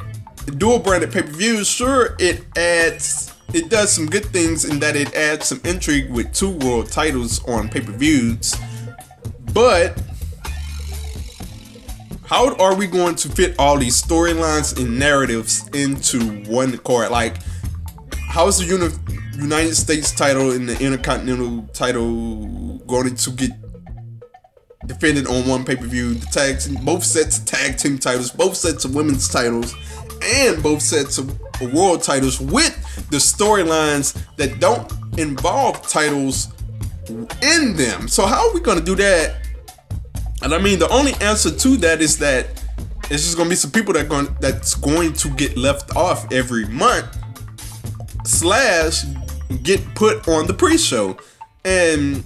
dual 0.58 0.80
branded 0.80 1.12
pay-per-views, 1.12 1.68
sure 1.68 2.16
it 2.20 2.46
adds 2.58 3.34
it 3.54 3.70
does 3.70 3.92
some 3.92 4.06
good 4.06 4.26
things 4.28 4.64
in 4.64 4.80
that 4.80 4.96
it 4.96 5.14
adds 5.14 5.48
some 5.48 5.60
intrigue 5.66 6.10
with 6.10 6.34
two 6.34 6.52
world 6.60 6.90
titles 6.90 7.44
on 7.50 7.68
pay-per-views. 7.68 8.56
But 9.54 10.02
how 12.26 12.56
are 12.56 12.76
we 12.76 12.88
going 12.88 13.16
to 13.16 13.30
fit 13.30 13.56
all 13.60 13.78
these 13.78 14.02
storylines 14.02 14.80
and 14.80 14.98
narratives 14.98 15.68
into 15.74 16.20
one 16.50 16.78
card? 16.78 17.12
Like 17.12 17.38
how's 18.32 18.60
the 18.60 18.66
uni- 18.66 19.44
United 19.44 19.76
States 19.76 20.12
title 20.12 20.52
and 20.52 20.68
the 20.68 20.82
Intercontinental 20.84 21.64
title 21.74 22.78
going 22.88 23.14
to 23.14 23.32
get 23.32 23.52
defended 24.86 25.28
on 25.28 25.46
one 25.48 25.66
pay 25.66 25.76
per 25.76 25.86
view? 25.86 26.14
The 26.14 26.26
tag 26.28 26.60
team, 26.60 26.84
both 26.86 27.04
sets 27.04 27.40
of 27.40 27.46
tag 27.46 27.78
team 27.78 27.98
titles, 27.98 28.32
both 28.32 28.56
sets 28.56 28.86
of 28.86 28.96
women's 28.96 29.28
titles, 29.28 29.76
and 30.24 30.64
both 30.64 30.82
sets 30.82 31.18
of 31.18 31.38
world 31.74 32.04
titles 32.04 32.40
with 32.40 32.76
the 33.12 33.18
storylines 33.18 34.18
that 34.38 34.60
don't 34.60 34.90
involve 35.20 35.86
titles 35.88 36.54
in 37.10 37.76
them. 37.76 38.08
So 38.08 38.26
how 38.26 38.48
are 38.48 38.54
we 38.54 38.62
going 38.62 38.80
to 38.80 38.84
do 38.84 38.96
that? 38.96 39.46
And 40.42 40.54
I 40.54 40.58
mean, 40.58 40.80
the 40.80 40.90
only 40.90 41.14
answer 41.16 41.52
to 41.52 41.78
that 41.78 42.02
is 42.02 42.18
that 42.20 42.48
it's 43.12 43.24
just 43.24 43.36
going 43.36 43.48
to 43.48 43.50
be 43.50 43.58
some 43.58 43.72
people 43.72 43.94
that 43.94 44.08
going 44.08 44.34
that's 44.40 44.74
going 44.76 45.12
to 45.14 45.30
get 45.32 45.58
left 45.58 45.96
off 45.98 46.32
every 46.32 46.66
month 46.68 47.21
slash 48.32 49.04
get 49.64 49.84
put 49.96 50.28
on 50.28 50.48
the 50.48 50.54
pre-show. 50.54 51.18
And 51.66 52.24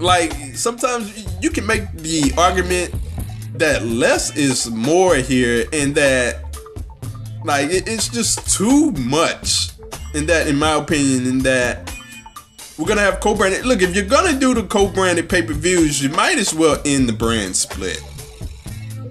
like 0.00 0.32
sometimes 0.54 1.26
you 1.42 1.50
can 1.50 1.66
make 1.66 1.90
the 1.92 2.32
argument 2.36 2.94
that 3.54 3.84
less 3.84 4.36
is 4.36 4.70
more 4.70 5.16
here 5.16 5.66
and 5.72 5.94
that 5.94 6.44
like 7.44 7.68
it's 7.70 8.08
just 8.08 8.50
too 8.56 8.92
much. 8.92 9.70
In 10.14 10.26
that 10.26 10.46
in 10.46 10.56
my 10.56 10.72
opinion 10.74 11.26
in 11.26 11.38
that 11.40 11.92
we're 12.78 12.86
gonna 12.86 13.02
have 13.02 13.20
co-branded 13.20 13.66
look 13.66 13.82
if 13.82 13.94
you're 13.94 14.06
gonna 14.06 14.38
do 14.38 14.54
the 14.54 14.62
co-branded 14.62 15.28
pay-per-views 15.28 16.02
you 16.02 16.08
might 16.08 16.38
as 16.38 16.54
well 16.54 16.80
end 16.86 17.08
the 17.08 17.12
brand 17.12 17.54
split. 17.54 18.02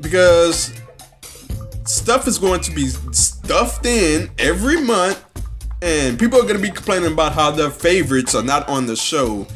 Because 0.01 0.73
stuff 1.88 2.28
is 2.28 2.38
going 2.38 2.62
to 2.62 2.71
be 2.71 2.88
stuffed 2.88 3.86
in 3.86 4.30
every 4.38 4.82
month, 4.82 5.23
and 5.82 6.19
people 6.19 6.39
are 6.39 6.43
going 6.43 6.56
to 6.56 6.62
be 6.62 6.71
complaining 6.71 7.12
about 7.12 7.34
how 7.34 7.52
their 7.52 7.69
favorites 7.69 8.36
are 8.36 8.43
not 8.43 8.67
on 8.67 8.86
the 8.86 8.95
show. 8.95 9.47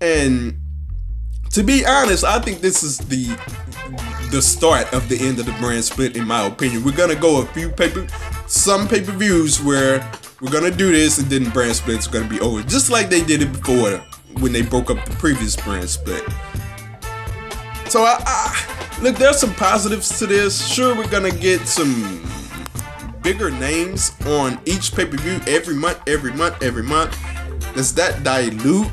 And 0.00 0.58
to 1.50 1.62
be 1.62 1.84
honest, 1.86 2.24
I 2.24 2.40
think 2.40 2.60
this 2.60 2.82
is 2.82 2.98
the 2.98 3.36
the 4.30 4.42
start 4.42 4.92
of 4.92 5.08
the 5.08 5.18
end 5.26 5.38
of 5.38 5.46
the 5.46 5.52
brand 5.52 5.82
split, 5.82 6.14
in 6.14 6.26
my 6.26 6.46
opinion. 6.46 6.84
We're 6.84 6.96
gonna 6.96 7.14
go 7.14 7.40
a 7.40 7.46
few 7.46 7.70
paper, 7.70 8.06
some 8.46 8.86
pay 8.86 9.00
per 9.00 9.12
views 9.12 9.62
where 9.62 10.06
we're 10.40 10.50
gonna 10.50 10.70
do 10.70 10.92
this 10.92 11.18
and 11.18 11.28
then 11.28 11.48
brand 11.50 11.74
splits 11.76 12.06
gonna 12.06 12.28
be 12.28 12.38
over, 12.40 12.62
just 12.62 12.90
like 12.90 13.08
they 13.08 13.24
did 13.24 13.40
it 13.40 13.52
before 13.52 13.96
when 14.40 14.52
they 14.52 14.62
broke 14.62 14.90
up 14.90 15.02
the 15.06 15.16
previous 15.16 15.56
brand 15.56 15.88
split. 15.88 16.22
So 17.88 18.02
I, 18.02 18.22
I 18.26 18.77
look, 19.00 19.16
there's 19.16 19.38
some 19.38 19.54
positives 19.54 20.18
to 20.18 20.26
this. 20.26 20.66
Sure, 20.66 20.94
we're 20.94 21.08
gonna 21.08 21.30
get 21.30 21.66
some 21.66 22.22
bigger 23.22 23.50
names 23.50 24.12
on 24.26 24.58
each 24.64 24.94
pay 24.94 25.06
per 25.06 25.16
view 25.16 25.40
every 25.46 25.74
month, 25.74 26.00
every 26.06 26.32
month, 26.32 26.62
every 26.62 26.82
month. 26.82 27.16
Does 27.74 27.94
that 27.94 28.22
dilute 28.24 28.90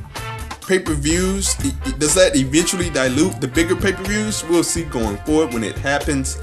pay 0.67 0.79
per 0.79 0.93
views? 0.93 1.55
Does 1.97 2.13
that 2.15 2.35
eventually 2.35 2.89
dilute 2.89 3.39
the 3.41 3.47
bigger 3.47 3.75
pay 3.75 3.93
per 3.93 4.03
views? 4.03 4.43
We'll 4.45 4.63
see 4.63 4.83
going 4.83 5.17
forward 5.17 5.53
when 5.53 5.63
it 5.63 5.77
happens. 5.77 6.37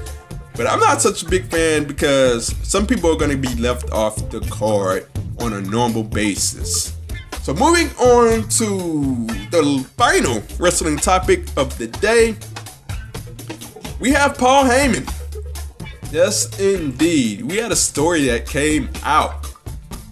But 0.55 0.67
I'm 0.67 0.79
not 0.79 1.01
such 1.01 1.23
a 1.23 1.25
big 1.25 1.45
fan 1.45 1.85
because 1.85 2.55
some 2.67 2.85
people 2.85 3.11
are 3.11 3.17
going 3.17 3.31
to 3.31 3.37
be 3.37 3.53
left 3.55 3.91
off 3.91 4.29
the 4.29 4.39
card 4.51 5.07
on 5.39 5.53
a 5.53 5.61
normal 5.61 6.03
basis. 6.03 6.95
So 7.41 7.53
moving 7.53 7.89
on 7.97 8.47
to 8.49 9.25
the 9.49 9.85
final 9.97 10.43
wrestling 10.59 10.97
topic 10.97 11.45
of 11.57 11.75
the 11.77 11.87
day, 11.87 12.35
we 13.99 14.11
have 14.11 14.37
Paul 14.37 14.65
Heyman. 14.65 15.09
Yes, 16.11 16.59
indeed. 16.59 17.41
We 17.41 17.57
had 17.57 17.71
a 17.71 17.75
story 17.75 18.25
that 18.25 18.45
came 18.45 18.89
out 19.03 19.47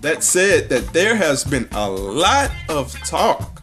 that 0.01 0.23
said 0.23 0.69
that 0.69 0.91
there 0.93 1.15
has 1.15 1.43
been 1.43 1.67
a 1.73 1.89
lot 1.89 2.51
of 2.69 2.91
talk 3.03 3.61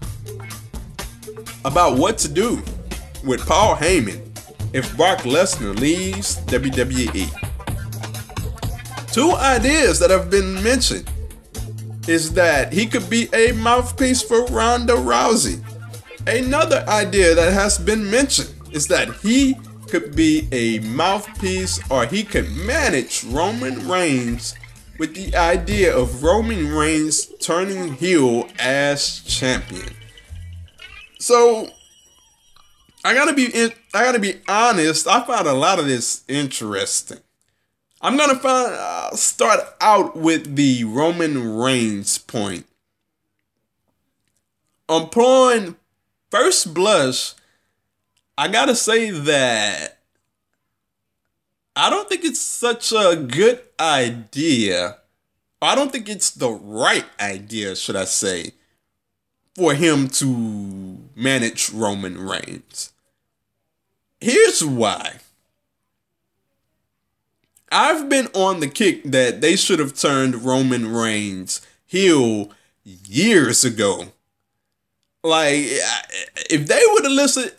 about 1.65 1.99
what 1.99 2.17
to 2.19 2.29
do 2.29 2.63
with 3.25 3.45
Paul 3.47 3.75
Heyman 3.77 4.25
if 4.73 4.97
Brock 4.97 5.21
Lesnar 5.21 5.79
leaves 5.79 6.37
WWE. 6.47 7.29
Two 9.13 9.33
ideas 9.33 9.99
that 9.99 10.11
have 10.11 10.31
been 10.31 10.63
mentioned 10.63 11.11
is 12.07 12.33
that 12.35 12.73
he 12.73 12.87
could 12.87 13.11
be 13.11 13.29
a 13.35 13.53
mouthpiece 13.53 14.23
for 14.23 14.45
Ronda 14.47 14.95
Rousey. 14.95 15.63
Another 16.27 16.85
idea 16.89 17.35
that 17.35 17.53
has 17.53 17.79
been 17.79 18.09
mentioned 18.09 18.55
is 18.71 18.87
that 18.89 19.13
he 19.17 19.57
could 19.89 20.15
be 20.15 20.49
a 20.53 20.79
mouthpiece 20.81 21.81
or 21.91 22.07
he 22.07 22.23
could 22.23 22.51
manage 22.51 23.25
Roman 23.25 23.89
Reigns 23.89 24.55
with 24.99 25.15
the 25.15 25.35
idea 25.37 25.97
of 25.97 26.23
Roman 26.23 26.73
Reigns 26.75 27.27
turning 27.41 27.95
heel 27.95 28.49
as 28.59 29.21
champion. 29.21 29.95
So 31.19 31.69
I 33.05 33.15
gotta 33.15 33.33
be 33.33 33.53
I 33.95 34.05
gotta 34.05 34.19
be 34.19 34.35
honest. 34.49 35.07
I 35.07 35.25
found 35.25 35.47
a 35.47 35.55
lot 35.55 35.79
of 35.79 35.87
this 35.87 36.25
interesting. 36.29 37.19
I'm 38.01 38.17
gonna 38.17 38.39
find 38.39 38.73
uh, 38.73 39.11
start 39.13 39.61
out 39.81 40.17
with 40.17 40.57
the 40.57 40.85
Roman 40.85 41.57
Reigns 41.57 42.19
point. 42.19 42.67
Upon 44.89 45.77
first 46.31 46.75
blush, 46.75 47.35
I 48.39 48.47
gotta 48.47 48.77
say 48.77 49.11
that 49.11 49.99
I 51.75 51.91
don't 51.91 52.09
think 52.09 52.25
it's 52.25 52.41
such 52.41 52.93
a 52.93 53.17
good 53.17 53.61
idea. 53.81 54.99
I 55.61 55.75
don't 55.75 55.91
think 55.91 56.09
it's 56.09 56.31
the 56.31 56.51
right 56.51 57.05
idea, 57.21 57.75
should 57.75 57.97
I 57.97 58.05
say, 58.05 58.53
for 59.57 59.75
him 59.75 60.07
to 60.21 60.99
manage 61.17 61.71
Roman 61.71 62.17
Reigns. 62.17 62.93
Here's 64.21 64.65
why. 64.65 65.17
I've 67.73 68.09
been 68.09 68.29
on 68.35 68.61
the 68.61 68.69
kick 68.69 69.03
that 69.03 69.41
they 69.41 69.57
should 69.57 69.81
have 69.81 69.95
turned 69.95 70.45
Roman 70.45 70.93
Reigns 70.93 71.61
heel 71.87 72.53
years 72.85 73.65
ago. 73.65 74.13
Like, 75.25 75.57
if 76.49 76.69
they 76.69 76.83
would 76.93 77.03
have 77.03 77.13
listened, 77.13 77.53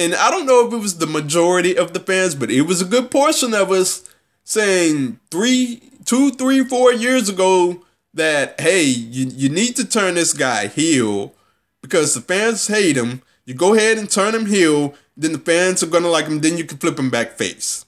and 0.00 0.14
I 0.14 0.30
don't 0.30 0.46
know 0.46 0.66
if 0.66 0.72
it 0.72 0.78
was 0.78 0.96
the 0.96 1.06
majority 1.06 1.76
of 1.76 1.92
the 1.92 2.00
fans, 2.00 2.34
but 2.34 2.50
it 2.50 2.62
was 2.62 2.80
a 2.80 2.86
good 2.86 3.10
portion 3.10 3.52
of 3.52 3.70
us 3.70 4.08
saying 4.44 5.20
three, 5.30 5.82
two, 6.06 6.30
three, 6.30 6.64
four 6.64 6.90
years 6.90 7.28
ago 7.28 7.84
that, 8.14 8.58
hey, 8.58 8.82
you, 8.82 9.26
you 9.26 9.50
need 9.50 9.76
to 9.76 9.86
turn 9.86 10.14
this 10.14 10.32
guy 10.32 10.68
heel 10.68 11.34
because 11.82 12.14
the 12.14 12.22
fans 12.22 12.66
hate 12.66 12.96
him. 12.96 13.20
You 13.44 13.52
go 13.52 13.74
ahead 13.74 13.98
and 13.98 14.08
turn 14.08 14.34
him 14.34 14.46
heel, 14.46 14.94
then 15.18 15.32
the 15.32 15.38
fans 15.38 15.82
are 15.82 15.86
gonna 15.86 16.08
like 16.08 16.24
him, 16.24 16.40
then 16.40 16.56
you 16.56 16.64
can 16.64 16.78
flip 16.78 16.98
him 16.98 17.10
back 17.10 17.32
face. 17.32 17.84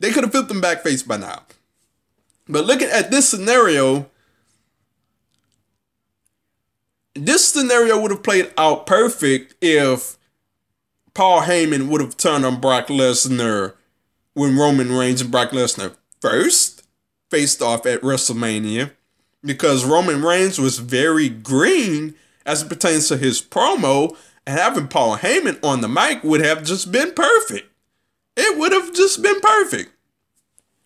They 0.00 0.10
could 0.12 0.24
have 0.24 0.32
flipped 0.32 0.50
him 0.50 0.60
back 0.60 0.82
face 0.82 1.02
by 1.02 1.16
now. 1.16 1.44
But 2.46 2.66
looking 2.66 2.88
at 2.88 3.10
this 3.10 3.26
scenario, 3.26 4.10
this 7.14 7.48
scenario 7.48 7.98
would 7.98 8.10
have 8.10 8.22
played 8.22 8.52
out 8.58 8.84
perfect 8.84 9.54
if 9.62 10.18
Paul 11.14 11.42
Heyman 11.42 11.88
would 11.88 12.00
have 12.00 12.16
turned 12.16 12.44
on 12.44 12.60
Brock 12.60 12.88
Lesnar 12.88 13.74
when 14.34 14.58
Roman 14.58 14.90
Reigns 14.90 15.20
and 15.20 15.30
Brock 15.30 15.50
Lesnar 15.50 15.94
first 16.20 16.82
faced 17.30 17.62
off 17.62 17.86
at 17.86 18.00
WrestleMania 18.00 18.90
because 19.44 19.84
Roman 19.84 20.22
Reigns 20.22 20.58
was 20.58 20.78
very 20.78 21.28
green 21.28 22.16
as 22.44 22.62
it 22.62 22.68
pertains 22.68 23.08
to 23.08 23.16
his 23.16 23.40
promo, 23.40 24.16
and 24.46 24.58
having 24.58 24.88
Paul 24.88 25.16
Heyman 25.18 25.58
on 25.62 25.80
the 25.80 25.88
mic 25.88 26.22
would 26.24 26.44
have 26.44 26.64
just 26.64 26.92
been 26.92 27.12
perfect. 27.12 27.70
It 28.36 28.58
would 28.58 28.72
have 28.72 28.92
just 28.92 29.22
been 29.22 29.40
perfect. 29.40 29.92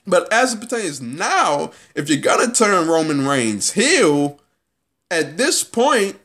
But 0.06 0.32
as 0.32 0.54
it 0.54 0.60
pertains 0.60 1.00
now, 1.00 1.72
if 1.94 2.08
you're 2.08 2.18
gonna 2.18 2.52
turn 2.52 2.86
Roman 2.86 3.26
Reigns 3.26 3.72
heel, 3.72 4.40
at 5.10 5.36
this 5.38 5.64
point, 5.64 6.18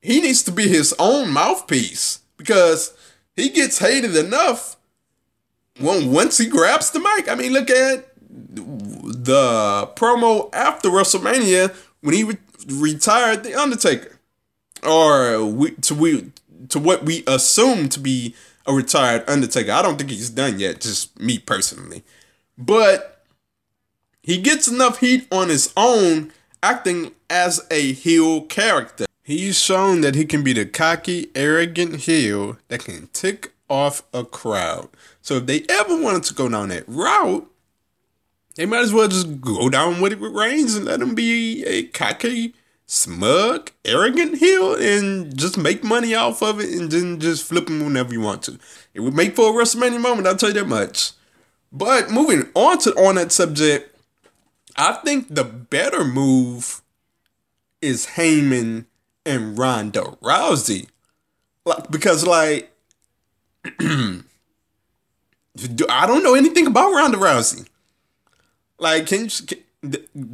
he 0.00 0.20
needs 0.20 0.42
to 0.44 0.52
be 0.52 0.68
his 0.68 0.94
own 0.98 1.30
mouthpiece 1.30 2.20
because 2.44 2.92
he 3.34 3.48
gets 3.48 3.78
hated 3.78 4.14
enough 4.16 4.76
when 5.80 6.12
once 6.12 6.38
he 6.38 6.46
grabs 6.46 6.90
the 6.90 7.00
mic. 7.00 7.28
I 7.28 7.34
mean, 7.34 7.52
look 7.52 7.70
at 7.70 8.08
the 8.28 9.90
promo 9.96 10.50
after 10.52 10.90
WrestleMania 10.90 11.74
when 12.02 12.14
he 12.14 12.24
re- 12.24 12.38
retired 12.68 13.44
the 13.44 13.54
Undertaker 13.54 14.18
or 14.82 15.44
we, 15.44 15.70
to 15.72 15.94
we 15.94 16.32
to 16.68 16.78
what 16.78 17.04
we 17.04 17.24
assume 17.26 17.88
to 17.90 18.00
be 18.00 18.34
a 18.66 18.74
retired 18.74 19.24
Undertaker. 19.28 19.72
I 19.72 19.82
don't 19.82 19.96
think 19.96 20.10
he's 20.10 20.30
done 20.30 20.58
yet, 20.58 20.80
just 20.80 21.18
me 21.18 21.38
personally. 21.38 22.04
But 22.56 23.24
he 24.22 24.38
gets 24.38 24.68
enough 24.68 24.98
heat 24.98 25.26
on 25.32 25.48
his 25.48 25.72
own 25.76 26.32
acting 26.62 27.12
as 27.28 27.66
a 27.70 27.92
heel 27.92 28.42
character. 28.42 29.06
He's 29.26 29.58
shown 29.58 30.02
that 30.02 30.14
he 30.14 30.26
can 30.26 30.44
be 30.44 30.52
the 30.52 30.66
cocky, 30.66 31.30
arrogant 31.34 32.00
heel 32.00 32.58
that 32.68 32.84
can 32.84 33.08
tick 33.14 33.54
off 33.70 34.02
a 34.12 34.22
crowd. 34.22 34.90
So 35.22 35.36
if 35.36 35.46
they 35.46 35.64
ever 35.70 35.98
wanted 35.98 36.24
to 36.24 36.34
go 36.34 36.46
down 36.46 36.68
that 36.68 36.84
route, 36.86 37.50
they 38.56 38.66
might 38.66 38.82
as 38.82 38.92
well 38.92 39.08
just 39.08 39.40
go 39.40 39.70
down 39.70 40.02
with 40.02 40.12
it 40.12 40.20
with 40.20 40.34
Reigns 40.34 40.76
and 40.76 40.84
let 40.84 41.00
him 41.00 41.14
be 41.14 41.64
a 41.64 41.84
cocky, 41.84 42.54
smug, 42.84 43.70
arrogant 43.86 44.36
heel 44.36 44.74
and 44.74 45.34
just 45.34 45.56
make 45.56 45.82
money 45.82 46.14
off 46.14 46.42
of 46.42 46.60
it 46.60 46.78
and 46.78 46.90
then 46.90 47.18
just 47.18 47.44
flip 47.44 47.70
him 47.70 47.82
whenever 47.82 48.12
you 48.12 48.20
want 48.20 48.42
to. 48.42 48.58
It 48.92 49.00
would 49.00 49.14
make 49.14 49.34
for 49.34 49.48
a 49.48 49.64
WrestleMania 49.64 50.02
moment, 50.02 50.26
I'll 50.26 50.36
tell 50.36 50.50
you 50.50 50.56
that 50.56 50.68
much. 50.68 51.12
But 51.72 52.10
moving 52.10 52.50
on 52.54 52.76
to 52.80 52.90
on 52.90 53.14
that 53.14 53.32
subject, 53.32 53.98
I 54.76 54.92
think 54.92 55.34
the 55.34 55.44
better 55.44 56.04
move 56.04 56.82
is 57.80 58.08
Heyman 58.16 58.84
and 59.26 59.58
Ronda 59.58 60.16
Rousey. 60.22 60.88
Like 61.64 61.90
because 61.90 62.26
like 62.26 62.70
I 65.88 66.06
don't 66.06 66.22
know 66.22 66.34
anything 66.34 66.66
about 66.66 66.92
Ronda 66.92 67.18
Rousey. 67.18 67.66
Like, 68.78 69.06
can, 69.06 69.28
can 69.28 69.58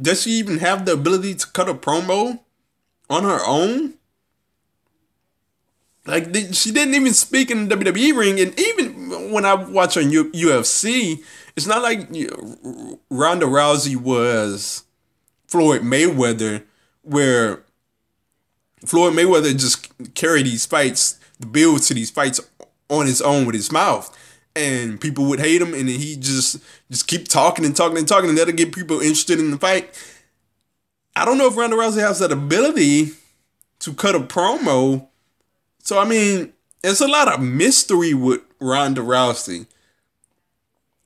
does 0.01 0.23
she 0.23 0.31
even 0.31 0.57
have 0.59 0.85
the 0.85 0.93
ability 0.93 1.35
to 1.35 1.47
cut 1.47 1.69
a 1.69 1.73
promo 1.73 2.39
on 3.09 3.23
her 3.23 3.39
own? 3.45 3.95
Like 6.05 6.33
she 6.53 6.71
didn't 6.71 6.95
even 6.95 7.13
speak 7.13 7.51
in 7.51 7.67
the 7.67 7.75
WWE 7.75 8.17
ring, 8.17 8.39
and 8.39 8.59
even 8.59 9.31
when 9.31 9.45
I 9.45 9.53
watch 9.53 9.97
on 9.97 10.05
UFC, 10.05 11.23
it's 11.55 11.67
not 11.67 11.83
like 11.83 12.09
Ronda 13.09 13.45
Rousey 13.45 13.95
was 13.95 14.83
Floyd 15.47 15.81
Mayweather, 15.81 16.63
where 17.03 17.63
Floyd 18.85 19.13
Mayweather 19.13 19.57
just 19.57 19.91
carried 20.15 20.45
these 20.45 20.65
fights, 20.65 21.19
the 21.39 21.45
build 21.45 21.83
to 21.83 21.93
these 21.93 22.11
fights 22.11 22.39
on 22.89 23.05
his 23.05 23.21
own 23.21 23.45
with 23.45 23.55
his 23.55 23.71
mouth 23.71 24.17
and 24.55 24.99
people 24.99 25.25
would 25.25 25.39
hate 25.39 25.61
him, 25.61 25.73
and 25.73 25.87
then 25.87 25.99
he 25.99 26.15
just 26.15 26.61
just 26.89 27.07
keep 27.07 27.27
talking 27.27 27.65
and 27.65 27.75
talking 27.75 27.97
and 27.97 28.07
talking, 28.07 28.29
and 28.29 28.37
that'll 28.37 28.53
get 28.53 28.73
people 28.73 28.99
interested 28.99 29.39
in 29.39 29.51
the 29.51 29.57
fight. 29.57 29.89
I 31.15 31.25
don't 31.25 31.37
know 31.37 31.47
if 31.47 31.57
Ronda 31.57 31.75
Rousey 31.75 32.01
has 32.01 32.19
that 32.19 32.31
ability 32.31 33.11
to 33.79 33.93
cut 33.93 34.15
a 34.15 34.19
promo. 34.19 35.07
So 35.79 35.99
I 35.99 36.05
mean, 36.05 36.53
it's 36.83 37.01
a 37.01 37.07
lot 37.07 37.33
of 37.33 37.41
mystery 37.41 38.13
with 38.13 38.41
Ronda 38.59 39.01
Rousey. 39.01 39.67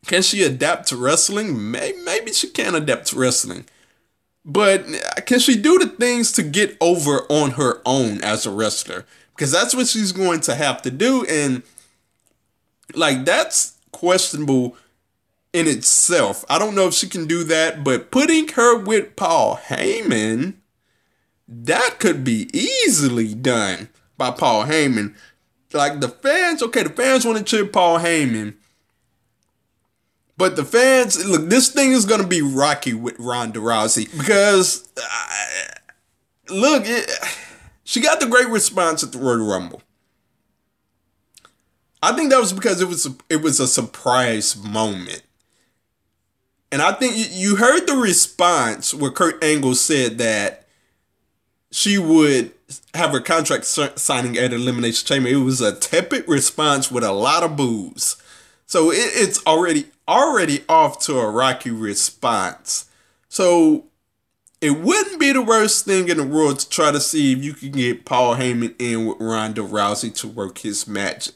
Can 0.06 0.22
she 0.22 0.44
adapt 0.44 0.88
to 0.90 0.98
wrestling? 0.98 1.72
Maybe, 1.72 1.98
maybe 2.00 2.32
she 2.32 2.50
can 2.50 2.76
adapt 2.76 3.08
to 3.08 3.20
wrestling. 3.20 3.66
But 4.46 4.86
uh, 4.88 5.22
can 5.26 5.40
she 5.40 5.60
do 5.60 5.80
the 5.80 5.88
things 5.88 6.32
to 6.34 6.44
get 6.44 6.78
over 6.80 7.22
on 7.30 7.52
her 7.52 7.82
own 7.86 8.24
as 8.24 8.46
a 8.46 8.52
wrestler? 8.52 9.06
Because 9.36 9.52
that's 9.52 9.76
what 9.76 9.88
she's 9.88 10.12
going 10.12 10.42
to 10.42 10.56
have 10.56 10.84
to 10.84 10.92
do. 10.92 11.26
And 11.26 11.64
like 12.94 13.26
that's 13.26 13.78
questionable 13.92 14.78
in 15.52 15.68
itself. 15.68 16.46
I 16.50 16.60
don't 16.60 16.76
know 16.76 16.88
if 16.88 16.94
she 16.94 17.08
can 17.08 17.26
do 17.26 17.44
that, 17.46 17.84
but 17.84 18.12
putting 18.12 18.50
her 18.50 18.78
with 18.78 19.16
Paul 19.16 19.58
Heyman, 19.68 20.56
that 21.48 22.00
could 22.00 22.24
be 22.24 22.50
easily 22.54 23.34
done 23.34 23.90
by 24.18 24.32
Paul 24.32 24.66
Heyman. 24.66 25.16
Like 25.74 26.02
the 26.02 26.10
fans, 26.10 26.62
okay, 26.62 26.84
the 26.84 26.90
fans 26.90 27.26
want 27.26 27.38
to 27.40 27.44
cheer 27.44 27.66
Paul 27.66 28.00
Heyman. 28.00 28.56
But 30.38 30.56
the 30.56 30.66
fans, 30.66 31.26
look, 31.26 31.50
this 31.50 31.70
thing 31.70 31.92
is 31.92 32.06
gonna 32.06 32.28
be 32.28 32.42
rocky 32.42 32.94
with 32.94 33.16
Ronda 33.20 33.60
Rousey 33.60 34.06
because, 34.18 34.88
uh, 34.98 36.54
look, 36.54 36.84
it, 36.86 37.10
she 37.84 38.02
got 38.02 38.20
the 38.20 38.28
great 38.28 38.50
response 38.50 39.04
at 39.04 39.12
the 39.12 39.18
Royal 39.18 39.48
Rumble. 39.48 39.82
I 42.04 42.14
think 42.14 42.30
that 42.30 42.40
was 42.40 42.54
because 42.54 42.82
it 42.82 42.88
was 42.88 43.06
a, 43.06 43.16
it 43.30 43.42
was 43.42 43.60
a 43.60 43.68
surprise 43.68 44.56
moment, 44.56 45.24
and 46.72 46.82
I 46.82 46.92
think 46.92 47.14
you 47.32 47.56
heard 47.56 47.88
the 47.88 47.96
response 47.96 48.94
where 48.94 49.12
Kurt 49.12 49.44
Angle 49.44 49.76
said 49.76 50.18
that 50.18 50.68
she 51.72 51.98
would 51.98 52.52
have 52.94 53.12
her 53.12 53.20
contract 53.20 53.66
signing 53.66 54.38
at 54.38 54.54
Elimination 54.54 55.06
Chamber. 55.06 55.30
It 55.30 55.38
was 55.38 55.62
a 55.62 55.76
tepid 55.76 56.28
response 56.28 56.92
with 56.92 57.04
a 57.04 57.12
lot 57.12 57.44
of 57.44 57.56
boos. 57.56 58.18
So 58.66 58.92
it, 58.92 58.98
it's 58.98 59.46
already 59.46 59.86
already 60.08 60.64
off 60.70 61.00
to 61.06 61.20
a 61.20 61.30
rocky 61.30 61.72
response. 61.72 62.90
So 63.28 63.86
it 64.62 64.80
wouldn't 64.80 65.20
be 65.20 65.32
the 65.32 65.42
worst 65.42 65.86
thing 65.86 66.10
in 66.10 66.18
the 66.18 66.26
world 66.26 66.60
to 66.60 66.70
try 66.70 66.92
to 66.92 67.00
see 67.00 67.34
if 67.34 67.44
you 67.44 67.54
can 67.54 67.72
get 67.72 68.06
Paul 68.06 68.36
Heyman 68.36 68.76
in 68.80 69.06
with 69.06 69.18
Ronda 69.20 69.62
Rousey 69.62 70.14
to 70.16 70.28
work 70.28 70.60
his 70.60 70.88
magic. 70.88 71.36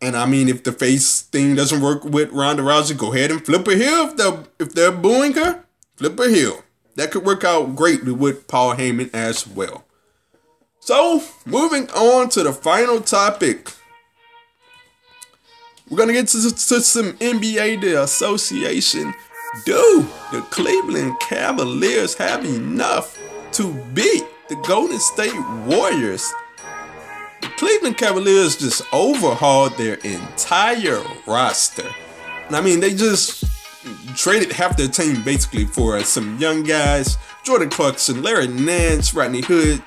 And 0.00 0.16
I 0.16 0.26
mean, 0.26 0.48
if 0.48 0.62
the 0.62 0.72
face 0.72 1.22
thing 1.22 1.56
doesn't 1.56 1.80
work 1.80 2.04
with 2.04 2.30
Ronda 2.30 2.62
Rousey, 2.62 2.96
go 2.96 3.12
ahead 3.12 3.30
and 3.30 3.44
flip 3.44 3.66
her 3.66 3.76
heel. 3.76 4.08
If 4.08 4.16
they're 4.16 4.44
if 4.58 4.74
they're 4.74 4.92
booing 4.92 5.32
her, 5.32 5.64
flip 5.96 6.18
her 6.18 6.28
heel. 6.28 6.62
That 6.94 7.10
could 7.10 7.24
work 7.24 7.44
out 7.44 7.76
greatly 7.76 8.12
with 8.12 8.48
Paul 8.48 8.74
Heyman 8.74 9.14
as 9.14 9.46
well. 9.46 9.84
So, 10.80 11.22
moving 11.44 11.90
on 11.90 12.28
to 12.30 12.42
the 12.42 12.52
final 12.52 13.00
topic. 13.00 13.72
We're 15.90 15.96
gonna 15.96 16.12
get 16.12 16.28
to, 16.28 16.42
to 16.42 16.80
some 16.80 17.12
NBA. 17.14 17.80
The 17.80 18.02
association 18.02 19.14
do 19.64 20.06
the 20.30 20.42
Cleveland 20.50 21.18
Cavaliers 21.20 22.14
have 22.14 22.44
enough 22.44 23.18
to 23.52 23.72
beat 23.94 24.24
the 24.48 24.56
Golden 24.66 24.98
State 24.98 25.38
Warriors? 25.64 26.30
The 27.40 27.48
Cleveland 27.56 27.96
Cavaliers 27.96 28.56
just 28.56 28.82
overhauled 28.92 29.76
their 29.78 29.94
entire 29.94 31.02
roster. 31.26 31.88
And 32.46 32.56
I 32.56 32.60
mean, 32.60 32.80
they 32.80 32.94
just 32.94 33.44
traded 34.16 34.52
half 34.52 34.76
their 34.76 34.88
team 34.88 35.22
basically 35.22 35.64
for 35.64 35.98
some 36.00 36.38
young 36.38 36.62
guys 36.64 37.16
Jordan 37.44 37.70
Clarkson, 37.70 38.22
Larry 38.22 38.48
Nance, 38.48 39.14
Rodney 39.14 39.40
Hood, 39.40 39.82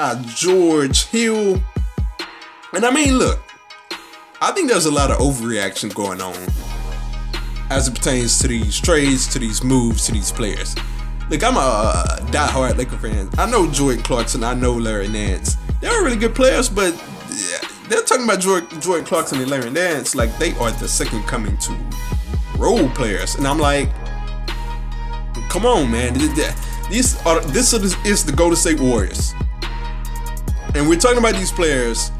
uh, 0.00 0.20
George 0.34 1.04
Hill. 1.04 1.62
And 2.72 2.84
I 2.84 2.90
mean, 2.90 3.18
look, 3.18 3.40
I 4.44 4.50
think 4.50 4.68
there's 4.68 4.86
a 4.86 4.90
lot 4.90 5.12
of 5.12 5.18
overreaction 5.18 5.94
going 5.94 6.20
on 6.20 6.34
as 7.70 7.86
it 7.86 7.94
pertains 7.94 8.40
to 8.40 8.48
these 8.48 8.80
trades, 8.80 9.28
to 9.28 9.38
these 9.38 9.62
moves, 9.62 10.06
to 10.06 10.12
these 10.12 10.32
players. 10.32 10.74
Like 11.30 11.44
I'm 11.44 11.56
a 11.56 12.18
die-hard 12.32 12.76
Laker 12.76 12.98
fan. 12.98 13.30
I 13.38 13.48
know 13.48 13.70
Jordan 13.70 14.02
Clarkson. 14.02 14.42
I 14.42 14.54
know 14.54 14.72
Larry 14.72 15.06
Nance. 15.06 15.56
They're 15.80 16.02
really 16.02 16.16
good 16.16 16.34
players, 16.34 16.68
but 16.68 16.92
they're 17.88 18.02
talking 18.02 18.24
about 18.24 18.40
Jordan, 18.40 18.80
Jordan 18.80 19.06
Clarkson 19.06 19.40
and 19.40 19.48
Larry 19.48 19.70
Nance 19.70 20.16
like 20.16 20.36
they 20.38 20.56
are 20.56 20.72
the 20.72 20.88
second 20.88 21.22
coming 21.28 21.56
to 21.58 21.76
role 22.58 22.88
players, 22.90 23.36
and 23.36 23.46
I'm 23.46 23.60
like, 23.60 23.90
come 25.50 25.64
on, 25.64 25.88
man. 25.88 26.14
These 26.90 27.16
are 27.24 27.40
this 27.42 27.72
is 27.72 28.24
the 28.24 28.32
Golden 28.32 28.56
State 28.56 28.80
Warriors, 28.80 29.34
and 30.74 30.88
we're 30.88 30.98
talking 30.98 31.18
about 31.18 31.34
these 31.34 31.52
players 31.52 32.10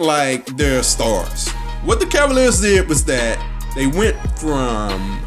like 0.00 0.46
they're 0.56 0.82
stars. 0.82 1.48
What 1.84 2.00
the 2.00 2.06
Cavaliers 2.06 2.60
did 2.60 2.88
was 2.88 3.04
that 3.06 3.38
they 3.74 3.86
went 3.86 4.16
from 4.38 5.20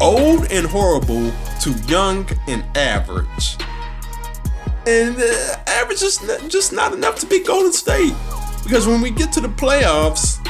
old 0.00 0.50
and 0.50 0.66
horrible 0.66 1.32
to 1.60 1.70
young 1.86 2.28
and 2.46 2.64
average. 2.76 3.56
And 4.86 5.16
uh, 5.18 5.56
average 5.66 6.02
is 6.02 6.18
just 6.48 6.72
not 6.72 6.92
enough 6.92 7.16
to 7.20 7.26
beat 7.26 7.46
Golden 7.46 7.72
State. 7.72 8.14
Because 8.62 8.86
when 8.86 9.00
we 9.00 9.10
get 9.10 9.32
to 9.32 9.40
the 9.40 9.48
playoffs, 9.48 10.42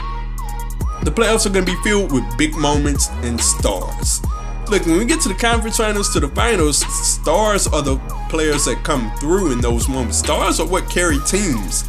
the 1.05 1.11
playoffs 1.11 1.47
are 1.47 1.51
going 1.51 1.65
to 1.65 1.73
be 1.73 1.83
filled 1.83 2.13
with 2.13 2.25
big 2.37 2.55
moments 2.57 3.09
and 3.23 3.41
stars. 3.41 4.23
Look, 4.71 4.85
when 4.85 4.99
we 4.99 5.07
get 5.07 5.21
to 5.23 5.29
the 5.29 5.35
conference 5.35 5.79
finals, 5.79 6.13
to 6.13 6.21
the 6.21 6.29
finals, 6.29 6.79
stars 7.07 7.67
are 7.69 7.81
the 7.81 7.97
players 8.29 8.67
that 8.67 8.85
come 8.85 9.11
through 9.17 9.53
in 9.53 9.61
those 9.61 9.89
moments. 9.89 10.19
Stars 10.19 10.61
are 10.61 10.67
what 10.67 10.91
carry 10.91 11.19
teams. 11.21 11.85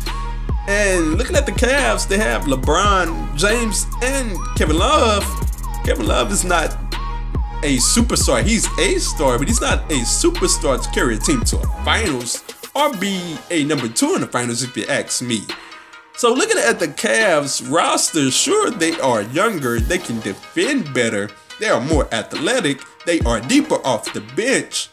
And 0.67 1.17
looking 1.17 1.35
at 1.35 1.45
the 1.45 1.51
Cavs, 1.51 2.07
they 2.07 2.17
have 2.17 2.43
LeBron 2.43 3.35
James 3.35 3.85
and 4.03 4.37
Kevin 4.55 4.77
Love. 4.77 5.23
Kevin 5.83 6.05
Love 6.05 6.31
is 6.31 6.43
not 6.43 6.73
a 7.63 7.77
superstar. 7.77 8.43
He's 8.43 8.67
a 8.79 8.99
star, 8.99 9.37
but 9.37 9.47
he's 9.47 9.61
not 9.61 9.79
a 9.91 9.95
superstar 10.01 10.81
to 10.81 10.89
carry 10.91 11.15
a 11.15 11.19
team 11.19 11.41
to 11.45 11.57
a 11.57 11.67
finals 11.83 12.43
or 12.75 12.93
be 12.97 13.37
a 13.49 13.63
number 13.63 13.87
two 13.87 14.15
in 14.15 14.21
the 14.21 14.27
finals, 14.27 14.63
if 14.63 14.75
you 14.77 14.85
ask 14.85 15.21
me. 15.21 15.41
So 16.15 16.33
looking 16.33 16.57
at 16.57 16.79
the 16.79 16.87
Cavs 16.87 17.69
roster, 17.71 18.29
sure 18.29 18.69
they 18.71 18.99
are 18.99 19.21
younger, 19.21 19.79
they 19.79 19.97
can 19.97 20.19
defend 20.19 20.93
better, 20.93 21.29
they 21.59 21.69
are 21.69 21.81
more 21.81 22.13
athletic, 22.13 22.81
they 23.05 23.19
are 23.21 23.39
deeper 23.41 23.75
off 23.85 24.13
the 24.13 24.21
bench. 24.35 24.89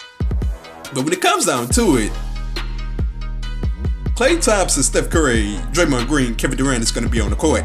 But 0.94 1.02
when 1.04 1.12
it 1.12 1.20
comes 1.20 1.46
down 1.46 1.68
to 1.70 1.96
it, 1.96 2.12
Klay 4.16 4.42
Thompson, 4.42 4.82
Steph 4.82 5.10
Curry, 5.10 5.58
Draymond 5.72 6.08
Green, 6.08 6.34
Kevin 6.34 6.56
Durant 6.56 6.82
is 6.82 6.90
going 6.90 7.04
to 7.04 7.10
be 7.10 7.20
on 7.20 7.28
the 7.28 7.36
court. 7.36 7.62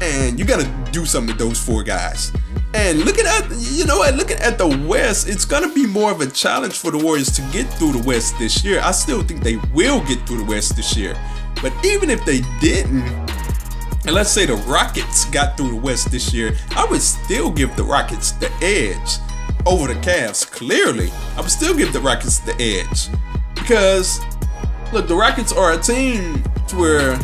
And 0.00 0.36
you 0.36 0.44
got 0.44 0.60
to 0.60 0.90
do 0.90 1.06
something 1.06 1.28
with 1.28 1.38
those 1.38 1.64
four 1.64 1.84
guys. 1.84 2.32
And 2.74 3.04
looking 3.04 3.24
at, 3.24 3.46
you 3.52 3.84
know 3.84 3.98
what, 3.98 4.16
looking 4.16 4.38
at 4.38 4.58
the 4.58 4.66
West, 4.66 5.28
it's 5.28 5.44
going 5.44 5.62
to 5.62 5.72
be 5.72 5.86
more 5.86 6.10
of 6.10 6.20
a 6.20 6.26
challenge 6.26 6.76
for 6.76 6.90
the 6.90 6.98
Warriors 6.98 7.30
to 7.36 7.42
get 7.52 7.72
through 7.74 7.92
the 7.92 8.02
West 8.04 8.36
this 8.40 8.64
year. 8.64 8.80
I 8.82 8.90
still 8.90 9.22
think 9.22 9.44
they 9.44 9.58
will 9.72 10.04
get 10.04 10.26
through 10.26 10.38
the 10.38 10.44
West 10.44 10.74
this 10.74 10.96
year. 10.96 11.14
But 11.62 11.72
even 11.84 12.10
if 12.10 12.24
they 12.24 12.40
didn't, 12.60 13.04
and 14.04 14.10
let's 14.10 14.32
say 14.32 14.44
the 14.44 14.56
Rockets 14.66 15.26
got 15.26 15.56
through 15.56 15.68
the 15.68 15.76
West 15.76 16.10
this 16.10 16.34
year, 16.34 16.56
I 16.72 16.84
would 16.90 17.00
still 17.00 17.48
give 17.48 17.76
the 17.76 17.84
Rockets 17.84 18.32
the 18.32 18.50
edge 18.60 19.18
over 19.66 19.86
the 19.86 20.00
Cavs. 20.00 20.50
Clearly, 20.50 21.12
I 21.36 21.42
would 21.42 21.50
still 21.50 21.76
give 21.76 21.92
the 21.92 22.00
Rockets 22.00 22.40
the 22.40 22.60
edge. 22.60 23.08
Because 23.54 24.18
look, 24.92 25.08
the 25.08 25.14
Rockets 25.14 25.52
are 25.52 25.72
a 25.72 25.78
team 25.78 26.36
where 26.74 27.16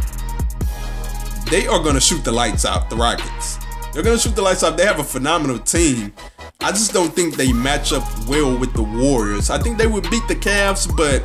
they 1.50 1.66
are 1.66 1.82
going 1.82 1.94
to 1.94 2.00
shoot 2.00 2.24
the 2.24 2.32
lights 2.32 2.64
out. 2.64 2.88
The 2.90 2.96
Rockets, 2.96 3.58
they're 3.92 4.02
going 4.02 4.16
to 4.16 4.22
shoot 4.22 4.34
the 4.34 4.42
lights 4.42 4.64
out. 4.64 4.76
They 4.76 4.86
have 4.86 4.98
a 4.98 5.04
phenomenal 5.04 5.58
team. 5.58 6.12
I 6.60 6.70
just 6.70 6.92
don't 6.92 7.14
think 7.14 7.36
they 7.36 7.52
match 7.52 7.92
up 7.92 8.04
well 8.26 8.56
with 8.56 8.72
the 8.72 8.82
Warriors. 8.82 9.50
I 9.50 9.58
think 9.58 9.78
they 9.78 9.86
would 9.86 10.08
beat 10.10 10.26
the 10.28 10.34
Cavs, 10.34 10.88
but 10.96 11.22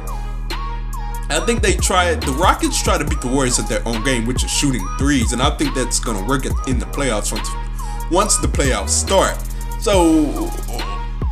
I 1.30 1.44
think 1.46 1.62
they 1.62 1.74
try. 1.74 2.14
The 2.14 2.34
Rockets 2.34 2.82
try 2.84 2.98
to 2.98 3.06
beat 3.06 3.22
the 3.22 3.30
Warriors 3.30 3.58
at 3.58 3.68
their 3.68 3.86
own 3.88 4.04
game, 4.04 4.26
which 4.26 4.44
is 4.44 4.52
shooting 4.52 4.86
threes, 5.00 5.34
and 5.34 5.42
I 5.42 5.50
think 5.58 5.74
that's 5.74 6.00
going 6.00 6.18
to 6.18 6.24
work 6.26 6.46
in 6.46 6.78
the 6.78 6.86
playoffs 6.88 7.32
once 7.32 7.50
once 8.12 8.38
the 8.38 8.48
playoffs 8.48 8.90
start. 8.90 9.38
So 9.82 10.52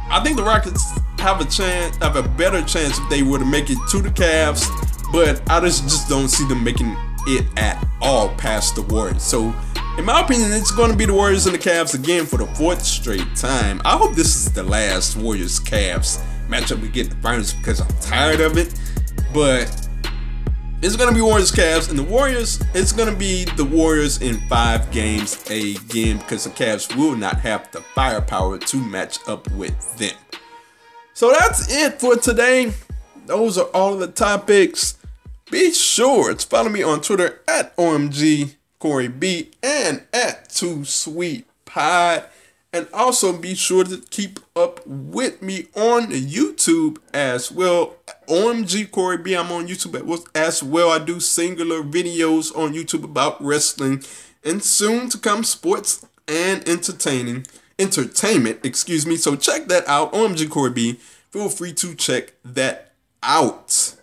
I 0.10 0.22
think 0.24 0.38
the 0.38 0.44
Rockets 0.44 0.84
have 1.20 1.40
a 1.40 1.46
chance, 1.46 1.96
have 1.98 2.16
a 2.16 2.28
better 2.28 2.64
chance 2.64 2.98
if 2.98 3.10
they 3.10 3.22
were 3.22 3.38
to 3.38 3.46
make 3.46 3.70
it 3.70 3.78
to 3.92 4.02
the 4.02 4.10
Cavs 4.10 4.66
but 5.12 5.42
I 5.50 5.60
just, 5.60 5.84
just 5.84 6.10
don't 6.10 6.30
see 6.30 6.48
them 6.48 6.64
making 6.64 6.96
it 7.28 7.46
at 7.58 7.86
all 8.02 8.30
past 8.36 8.76
the 8.76 8.82
Warriors. 8.82 9.24
So, 9.24 9.54
in 9.98 10.06
my 10.06 10.22
opinion, 10.22 10.52
it's 10.52 10.72
going 10.72 10.92
to 10.92 10.98
be 10.98 11.06
the 11.06 11.14
Warriors 11.14 11.46
and 11.46 11.54
the 11.54 11.60
Cavs 11.60 11.94
again 11.94 12.26
for 12.26 12.38
the 12.38 12.48
fourth 12.56 12.82
straight 12.82 13.36
time. 13.36 13.82
I 13.86 13.98
hope 13.98 14.16
this 14.16 14.36
is 14.36 14.52
the 14.52 14.64
last 14.64 15.18
Warriors 15.18 15.60
Cavs 15.60 16.24
matchup 16.48 16.82
we 16.82 16.90
get 16.90 17.08
in 17.08 17.16
the 17.16 17.22
finals 17.22 17.54
because 17.54 17.82
I'm 17.82 18.00
tired 18.00 18.42
of 18.42 18.58
it. 18.58 18.74
But 19.34 19.88
it's 20.82 20.96
going 20.96 21.10
to 21.10 21.16
be 21.16 21.22
Warriors 21.22 21.52
Cavs, 21.52 21.90
and 21.90 22.00
the 22.00 22.04
Warriors, 22.04 22.60
it's 22.74 22.92
going 22.92 23.08
to 23.08 23.16
be 23.16 23.46
the 23.46 23.64
Warriors 23.64 24.22
in 24.22 24.40
five 24.48 24.90
games 24.92 25.38
again 25.50 26.18
because 26.18 26.46
the 26.46 26.50
Cavs 26.50 26.96
will 26.96 27.16
not 27.16 27.40
have 27.42 27.72
the 27.72 27.82
firepower 27.82 28.58
to 28.58 28.78
match 28.78 29.20
up 29.28 29.50
with 29.52 29.98
them. 29.98 30.16
So 31.14 31.32
that's 31.32 31.72
it 31.72 32.00
for 32.00 32.16
today. 32.16 32.74
Those 33.28 33.58
are 33.58 33.68
all 33.76 33.96
the 33.96 34.08
topics. 34.08 34.98
Be 35.52 35.74
sure 35.74 36.34
to 36.34 36.48
follow 36.48 36.70
me 36.70 36.82
on 36.82 37.02
Twitter 37.02 37.42
at 37.46 37.76
OMG 37.76 38.56
Corey 38.80 39.10
B 39.10 39.52
and 39.62 40.02
at 40.14 40.50
Too 40.50 40.86
Sweet 40.86 41.46
Pod. 41.66 42.24
And 42.72 42.88
also 42.94 43.38
be 43.38 43.54
sure 43.54 43.84
to 43.84 43.98
keep 44.10 44.40
up 44.56 44.80
with 44.88 45.42
me 45.42 45.68
on 45.76 46.08
YouTube 46.08 47.00
as 47.14 47.52
well. 47.52 47.98
OMG 48.30 48.90
Corey 48.90 49.18
B. 49.18 49.36
I'm 49.36 49.52
on 49.52 49.68
YouTube 49.68 50.30
as 50.34 50.64
well. 50.64 50.90
I 50.90 51.00
do 51.00 51.20
singular 51.20 51.84
videos 51.84 52.56
on 52.58 52.74
YouTube 52.74 53.04
about 53.04 53.44
wrestling 53.44 54.06
and 54.46 54.64
soon 54.64 55.10
to 55.10 55.18
come 55.18 55.44
sports 55.44 56.06
and 56.30 56.66
entertaining 56.66 57.46
entertainment, 57.78 58.66
excuse 58.66 59.06
me. 59.06 59.18
So 59.18 59.36
check 59.36 59.66
that 59.66 59.86
out. 59.90 60.14
OMG 60.14 60.50
Corey 60.50 60.72
B. 60.72 60.94
Feel 61.32 61.50
free 61.50 61.74
to 61.74 61.94
check 61.94 62.36
that 62.46 62.94
out. 63.22 64.01